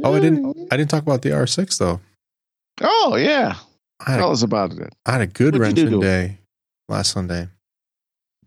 [0.03, 1.99] Oh, I didn't I didn't talk about the R6 though.
[2.81, 3.55] Oh yeah.
[3.99, 4.93] I Tell a, us about it.
[5.05, 6.39] I had a good What'd wrenching day
[6.87, 7.49] last Sunday.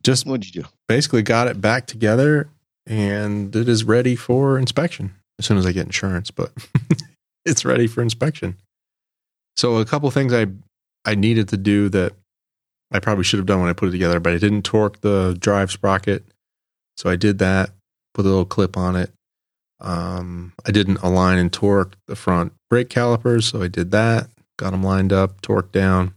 [0.02, 0.68] Just What'd you do?
[0.88, 2.48] basically got it back together
[2.86, 6.52] and it is ready for inspection as soon as I get insurance, but
[7.44, 8.56] it's ready for inspection.
[9.56, 10.46] So a couple things I
[11.04, 12.14] I needed to do that
[12.92, 15.36] I probably should have done when I put it together, but I didn't torque the
[15.38, 16.24] drive sprocket.
[16.96, 17.70] So I did that,
[18.14, 19.10] put a little clip on it.
[19.80, 24.70] Um, I didn't align and torque the front brake calipers, so I did that, got
[24.70, 26.14] them lined up, torqued down.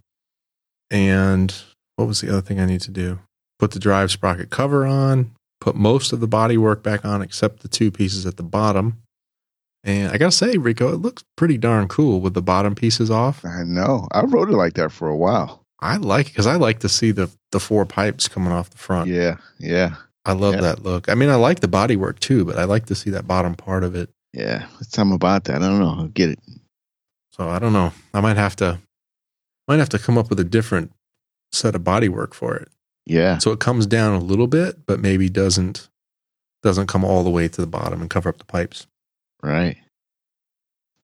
[0.91, 1.53] And
[1.95, 3.19] what was the other thing I need to do?
[3.59, 7.61] Put the drive sprocket cover on, put most of the body work back on except
[7.61, 9.01] the two pieces at the bottom.
[9.87, 13.43] And I gotta say, Rico, it looks pretty darn cool with the bottom pieces off.
[13.45, 14.07] I know.
[14.11, 15.63] I wrote it like that for a while.
[15.79, 18.77] I like it because I like to see the the four pipes coming off the
[18.77, 19.09] front.
[19.09, 20.61] Yeah, yeah, I love Yeah.
[20.61, 21.07] that look.
[21.09, 23.55] I mean, I like the body work too, but I like to see that bottom
[23.55, 24.09] part of it.
[24.33, 24.65] yeah.
[24.81, 25.55] It's something about that.
[25.63, 25.95] I don't know.
[25.97, 26.39] I'll get it.
[27.31, 27.93] So I don't know.
[28.13, 28.79] I might have to
[29.69, 30.91] might have to come up with a different
[31.53, 32.67] set of body work for it.
[33.05, 35.87] Yeah, So it comes down a little bit, but maybe doesn't
[36.61, 38.85] doesn't come all the way to the bottom and cover up the pipes.
[39.43, 39.77] Right.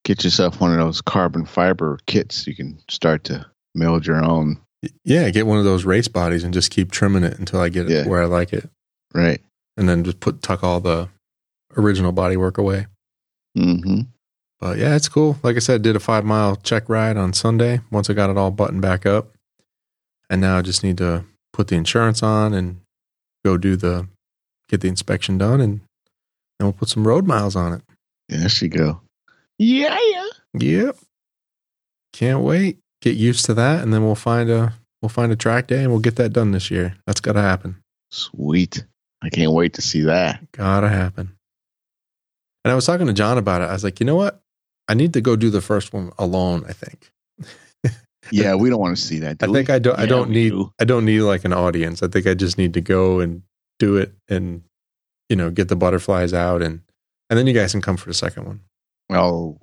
[0.04, 2.46] Get yourself one of those carbon fiber kits.
[2.46, 4.60] You can start to meld your own.
[5.06, 7.86] Yeah, get one of those race bodies and just keep trimming it until I get
[7.90, 8.04] it Yeah.
[8.04, 8.70] to where I like it,
[9.14, 9.42] Right.
[9.78, 11.08] and then just put tuck all the
[11.78, 12.88] original body work away.
[13.58, 14.02] Mm-hmm.
[14.60, 15.38] But yeah, it's cool.
[15.42, 18.38] Like I said, did a five mile check ride on Sunday once I got it
[18.38, 19.30] all buttoned back up.
[20.30, 21.24] And now I just need to
[21.54, 22.82] put the insurance on and
[23.46, 24.08] go do the
[24.70, 25.80] get the inspection done and
[26.60, 27.82] then we'll put some road miles on it.
[28.34, 29.02] There she go.
[29.58, 30.28] Yeah, yeah.
[30.56, 30.98] Yep.
[32.14, 32.80] Can't wait.
[33.02, 35.92] Get used to that and then we'll find a we'll find a track day and
[35.92, 36.96] we'll get that done this year.
[37.06, 37.84] That's gotta happen.
[38.12, 38.86] Sweet.
[39.22, 40.40] I can't wait to see that.
[40.52, 41.36] Gotta happen.
[42.64, 43.66] And I was talking to John about it.
[43.66, 44.42] I was like, you know what?
[44.88, 47.12] I need to go do the first one alone, I think.
[48.32, 49.44] Yeah, we don't want to see that.
[49.44, 49.74] I do think we?
[49.74, 50.00] I don't.
[50.00, 50.52] I don't need.
[50.52, 50.72] do.
[50.80, 52.02] I don't need like an audience.
[52.02, 53.44] I think I just need to go and
[53.80, 54.64] do it, and
[55.30, 56.82] you know, get the butterflies out, and
[57.30, 58.62] and then you guys can come for the second one.
[59.12, 59.60] Oh,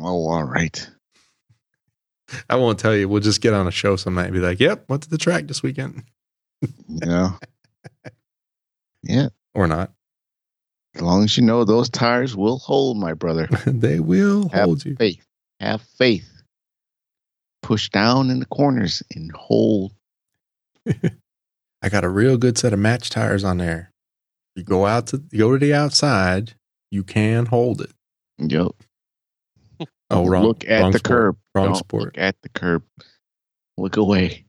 [0.00, 0.88] oh, all right.
[2.48, 3.08] I won't tell you.
[3.08, 5.18] We'll just get on a show some night and be like, "Yep, went to the
[5.18, 6.02] track this weekend,"
[6.88, 7.36] know.
[9.02, 9.92] yeah, or not.
[10.94, 13.46] as long as you know those tires will hold, my brother.
[13.66, 14.96] they will Have hold you.
[14.96, 15.24] faith.
[15.60, 16.28] Have faith.
[17.62, 19.92] Push down in the corners and hold.
[21.82, 23.90] I got a real good set of match tires on there.
[24.56, 26.54] You go out to you go to the outside,
[26.92, 27.90] you can hold it.
[28.38, 28.68] Yep.
[30.10, 30.44] Oh, wrong.
[30.44, 31.08] Look at wrong the sport.
[31.10, 31.36] curb.
[31.54, 32.02] Wrong Don't sport.
[32.04, 32.84] Look at the curb.
[33.78, 34.44] Look away.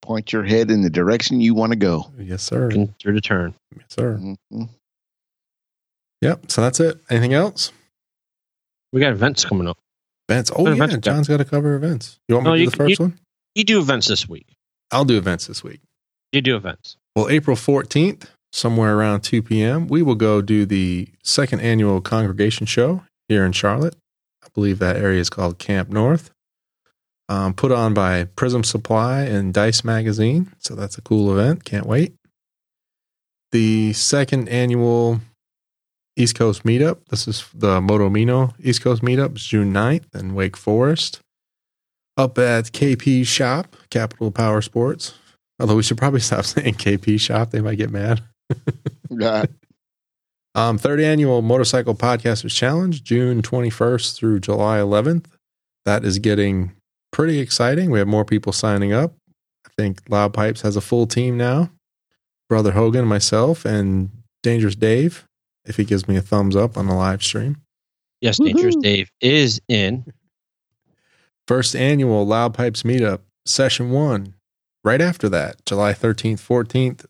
[0.00, 2.10] Point your head in the direction you want to go.
[2.18, 2.66] Yes, sir.
[2.68, 3.54] Looking through the turn.
[3.76, 4.16] Yes, sir.
[4.52, 4.68] Mhm.
[6.22, 6.50] Yep.
[6.50, 7.00] So that's it.
[7.10, 7.72] Anything else?
[8.92, 9.78] We got events coming up.
[10.28, 10.50] Events.
[10.54, 10.96] Oh yeah, events?
[10.98, 12.18] John's got to cover events.
[12.28, 13.18] You want me No, to do you the can- first one?
[13.54, 14.46] You do events this week.
[14.92, 15.80] I'll do events this week.
[16.32, 16.96] You do events.
[17.16, 22.66] Well, April 14th, somewhere around 2 p.m., we will go do the second annual congregation
[22.66, 23.96] show here in Charlotte.
[24.44, 26.30] I believe that area is called Camp North.
[27.28, 30.52] Um, put on by Prism Supply and Dice Magazine.
[30.58, 31.64] So that's a cool event.
[31.64, 32.14] Can't wait.
[33.52, 35.20] The second annual
[36.16, 36.98] East Coast meetup.
[37.08, 39.32] This is the Motomino East Coast meetup.
[39.32, 41.20] It's June 9th in Wake Forest.
[42.18, 45.14] Up at KP Shop, Capital Power Sports.
[45.58, 48.22] Although we should probably stop saying KP shop, they might get mad.
[49.10, 49.44] Yeah.
[50.54, 55.26] Um, third annual Motorcycle Podcasters Challenge, June 21st through July 11th.
[55.84, 56.72] That is getting
[57.10, 57.90] pretty exciting.
[57.90, 59.14] We have more people signing up.
[59.66, 61.70] I think Loud Pipes has a full team now.
[62.48, 64.10] Brother Hogan, myself, and
[64.42, 65.26] Dangerous Dave,
[65.64, 67.56] if he gives me a thumbs up on the live stream.
[68.20, 68.82] Yes, Dangerous Woohoo.
[68.82, 70.04] Dave is in.
[71.48, 74.34] First annual Loud Pipes meetup, session one,
[74.84, 77.06] right after that, July 13th, 14th,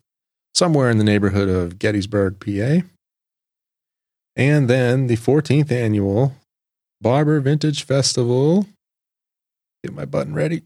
[0.55, 2.87] somewhere in the neighborhood of Gettysburg, PA.
[4.37, 6.35] And then the 14th annual
[7.01, 8.67] Barber Vintage Festival.
[9.83, 10.63] Get my button ready.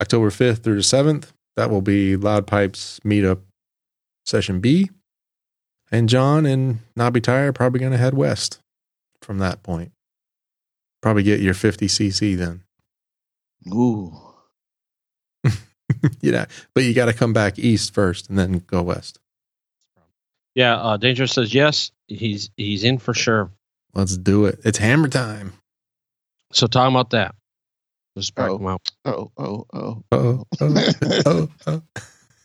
[0.00, 1.32] October 5th through the 7th.
[1.56, 3.40] That will be Loud Pipes Meetup
[4.24, 4.90] Session B.
[5.90, 8.60] And John and Nobby Tire are probably going to head west
[9.20, 9.90] from that point.
[11.02, 12.62] Probably get your 50cc then.
[13.72, 14.27] Ooh.
[16.22, 16.44] You know,
[16.74, 19.18] but you got to come back east first and then go west.
[20.54, 21.90] Yeah, uh, Dangerous says yes.
[22.08, 23.50] He's he's in for sure.
[23.94, 24.60] Let's do it.
[24.64, 25.52] It's hammer time.
[26.52, 27.34] So talking about that.
[28.16, 28.58] Let's break Oh.
[28.58, 28.88] them out.
[29.04, 30.02] Oh, oh, oh.
[30.10, 30.84] Oh, oh,
[31.26, 31.82] oh, oh.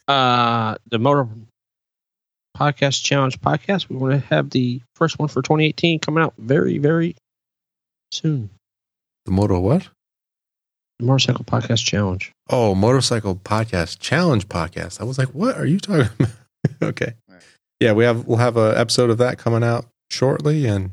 [0.05, 1.29] Uh, the Motor
[2.57, 3.87] Podcast Challenge podcast.
[3.87, 7.15] We want to have the first one for 2018 coming out very, very
[8.11, 8.49] soon.
[9.25, 9.87] The Motor what?
[10.99, 12.31] The Motorcycle Podcast Challenge.
[12.49, 15.01] Oh, Motorcycle Podcast Challenge podcast.
[15.01, 16.33] I was like, what are you talking about?
[16.81, 17.13] okay.
[17.27, 17.41] Right.
[17.79, 20.91] Yeah, we have we'll have an episode of that coming out shortly and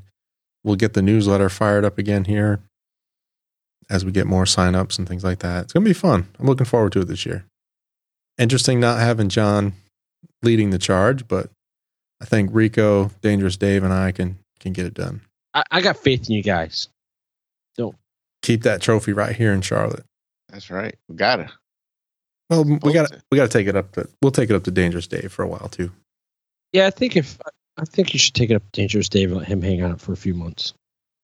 [0.65, 2.61] we'll get the newsletter fired up again here
[3.89, 5.65] as we get more signups and things like that.
[5.65, 6.29] It's gonna be fun.
[6.39, 7.45] I'm looking forward to it this year.
[8.39, 9.75] Interesting not having John
[10.43, 11.51] leading the charge, but
[12.21, 15.21] I think Rico, Dangerous Dave, and I can can get it done.
[15.55, 16.89] I, I got faith in you guys.
[18.43, 20.05] Keep that trophy right here in Charlotte.
[20.49, 20.97] That's right.
[21.09, 21.51] We gotta.
[22.49, 23.17] Well, we Hope got so.
[23.31, 25.43] we got to take it up to we'll take it up to Dangerous Dave for
[25.45, 25.93] a while too.
[26.73, 27.39] Yeah, I think if
[27.77, 29.93] I think you should take it up to Dangerous Dave and let him hang on
[29.93, 30.75] it for a few months.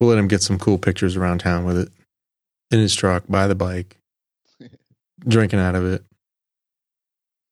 [0.01, 1.89] We'll let him get some cool pictures around town with it
[2.71, 3.97] in his truck, by the bike,
[5.21, 6.01] drinking out of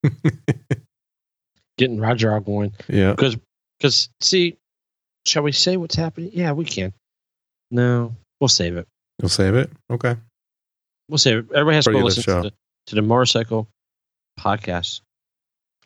[0.05, 0.13] it.
[1.79, 2.73] Getting Roger out going.
[2.89, 3.13] yeah.
[3.13, 3.37] Because,
[3.79, 4.59] because see,
[5.27, 6.31] shall we say what's happening?
[6.33, 6.93] Yeah, we can.
[7.71, 8.87] No, we'll save it.
[9.21, 9.71] You'll save it?
[9.91, 10.17] Okay.
[11.09, 11.47] We'll save it.
[11.53, 12.53] Everybody has to Pretty listen to the,
[12.87, 13.69] to the motorcycle
[14.39, 15.01] podcast.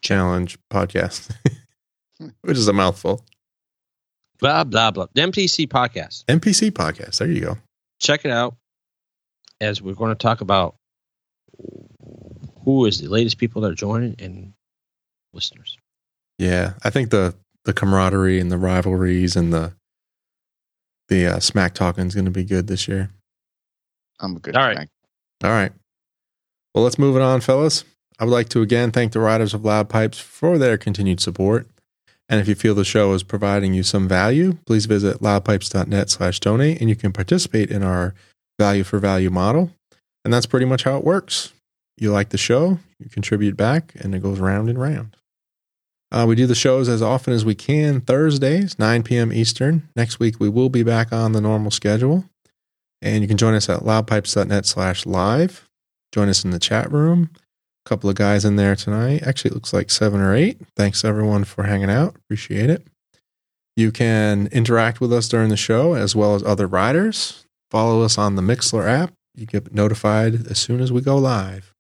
[0.00, 1.34] Challenge podcast,
[2.42, 3.24] which is a mouthful.
[4.38, 5.06] Blah blah blah.
[5.12, 6.24] The MTC podcast.
[6.26, 7.18] MPC podcast.
[7.18, 7.58] There you go.
[8.00, 8.56] Check it out.
[9.60, 10.76] As we're going to talk about
[12.64, 14.52] who is the latest people that are joining and
[15.32, 15.76] listeners.
[16.38, 16.74] Yeah.
[16.84, 19.72] I think the, the camaraderie and the rivalries and the,
[21.08, 23.10] the uh, smack talking is going to be good this year.
[24.20, 24.56] I'm a good.
[24.56, 24.88] All right.
[25.44, 25.72] All right.
[26.74, 27.84] Well, let's move it on, fellas.
[28.18, 31.66] I would like to again thank the riders of Loud Pipes for their continued support.
[32.28, 36.40] And if you feel the show is providing you some value, please visit loudpipes.net slash
[36.40, 38.14] donate and you can participate in our
[38.58, 39.70] value for value model.
[40.24, 41.52] And that's pretty much how it works.
[41.96, 45.16] You like the show, you contribute back, and it goes round and round.
[46.10, 49.32] Uh, we do the shows as often as we can Thursdays, 9 p.m.
[49.32, 49.88] Eastern.
[49.96, 52.24] Next week, we will be back on the normal schedule.
[53.00, 55.68] And you can join us at loudpipes.net slash live.
[56.12, 57.30] Join us in the chat room.
[57.34, 59.22] A couple of guys in there tonight.
[59.22, 60.60] Actually, it looks like seven or eight.
[60.76, 62.16] Thanks everyone for hanging out.
[62.16, 62.86] Appreciate it.
[63.76, 67.46] You can interact with us during the show as well as other riders.
[67.70, 69.12] Follow us on the Mixlr app.
[69.36, 71.72] You get notified as soon as we go live.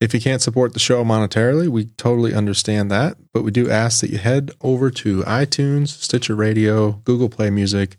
[0.00, 4.02] If you can't support the show monetarily, we totally understand that, but we do ask
[4.02, 7.96] that you head over to iTunes, Stitcher Radio, Google Play Music,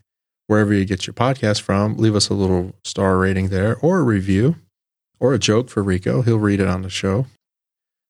[0.48, 1.98] wherever you get your podcast from.
[1.98, 4.56] Leave us a little star rating there or a review
[5.20, 6.22] or a joke for Rico.
[6.22, 7.28] He'll read it on the show.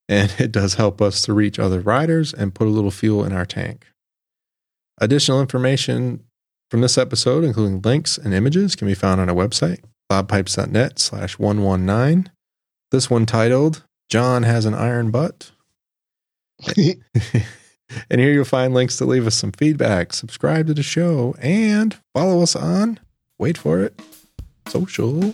[0.07, 3.33] And it does help us to reach other riders and put a little fuel in
[3.33, 3.87] our tank.
[4.99, 6.23] Additional information
[6.71, 9.79] from this episode, including links and images, can be found on our website,
[10.11, 12.31] loudpipes.net slash 119.
[12.91, 15.51] This one titled, John Has an Iron Butt.
[18.09, 21.97] and here you'll find links to leave us some feedback, subscribe to the show, and
[22.13, 22.99] follow us on,
[23.37, 23.99] wait for it,
[24.67, 25.33] social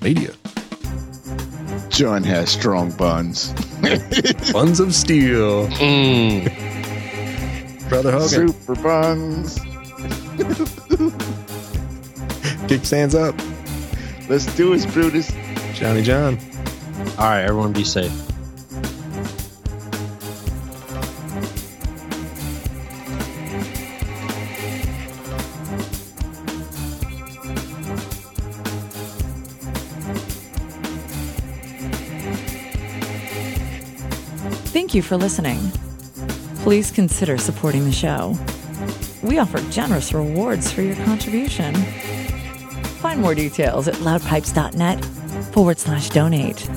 [0.00, 0.32] media.
[1.90, 3.52] John has strong buns.
[4.52, 5.66] Buns of Steel.
[5.68, 6.48] Mm.
[7.88, 8.52] Brother Hogan.
[8.52, 9.58] Super buns.
[12.68, 13.34] Kickstands up.
[14.30, 15.32] Let's do it, Brutus.
[15.74, 16.38] Johnny John.
[17.18, 18.29] All right, everyone be safe.
[34.90, 35.70] Thank you for listening.
[36.64, 38.36] Please consider supporting the show.
[39.22, 41.76] We offer generous rewards for your contribution.
[42.98, 45.04] Find more details at loudpipes.net
[45.54, 46.68] forward slash donate.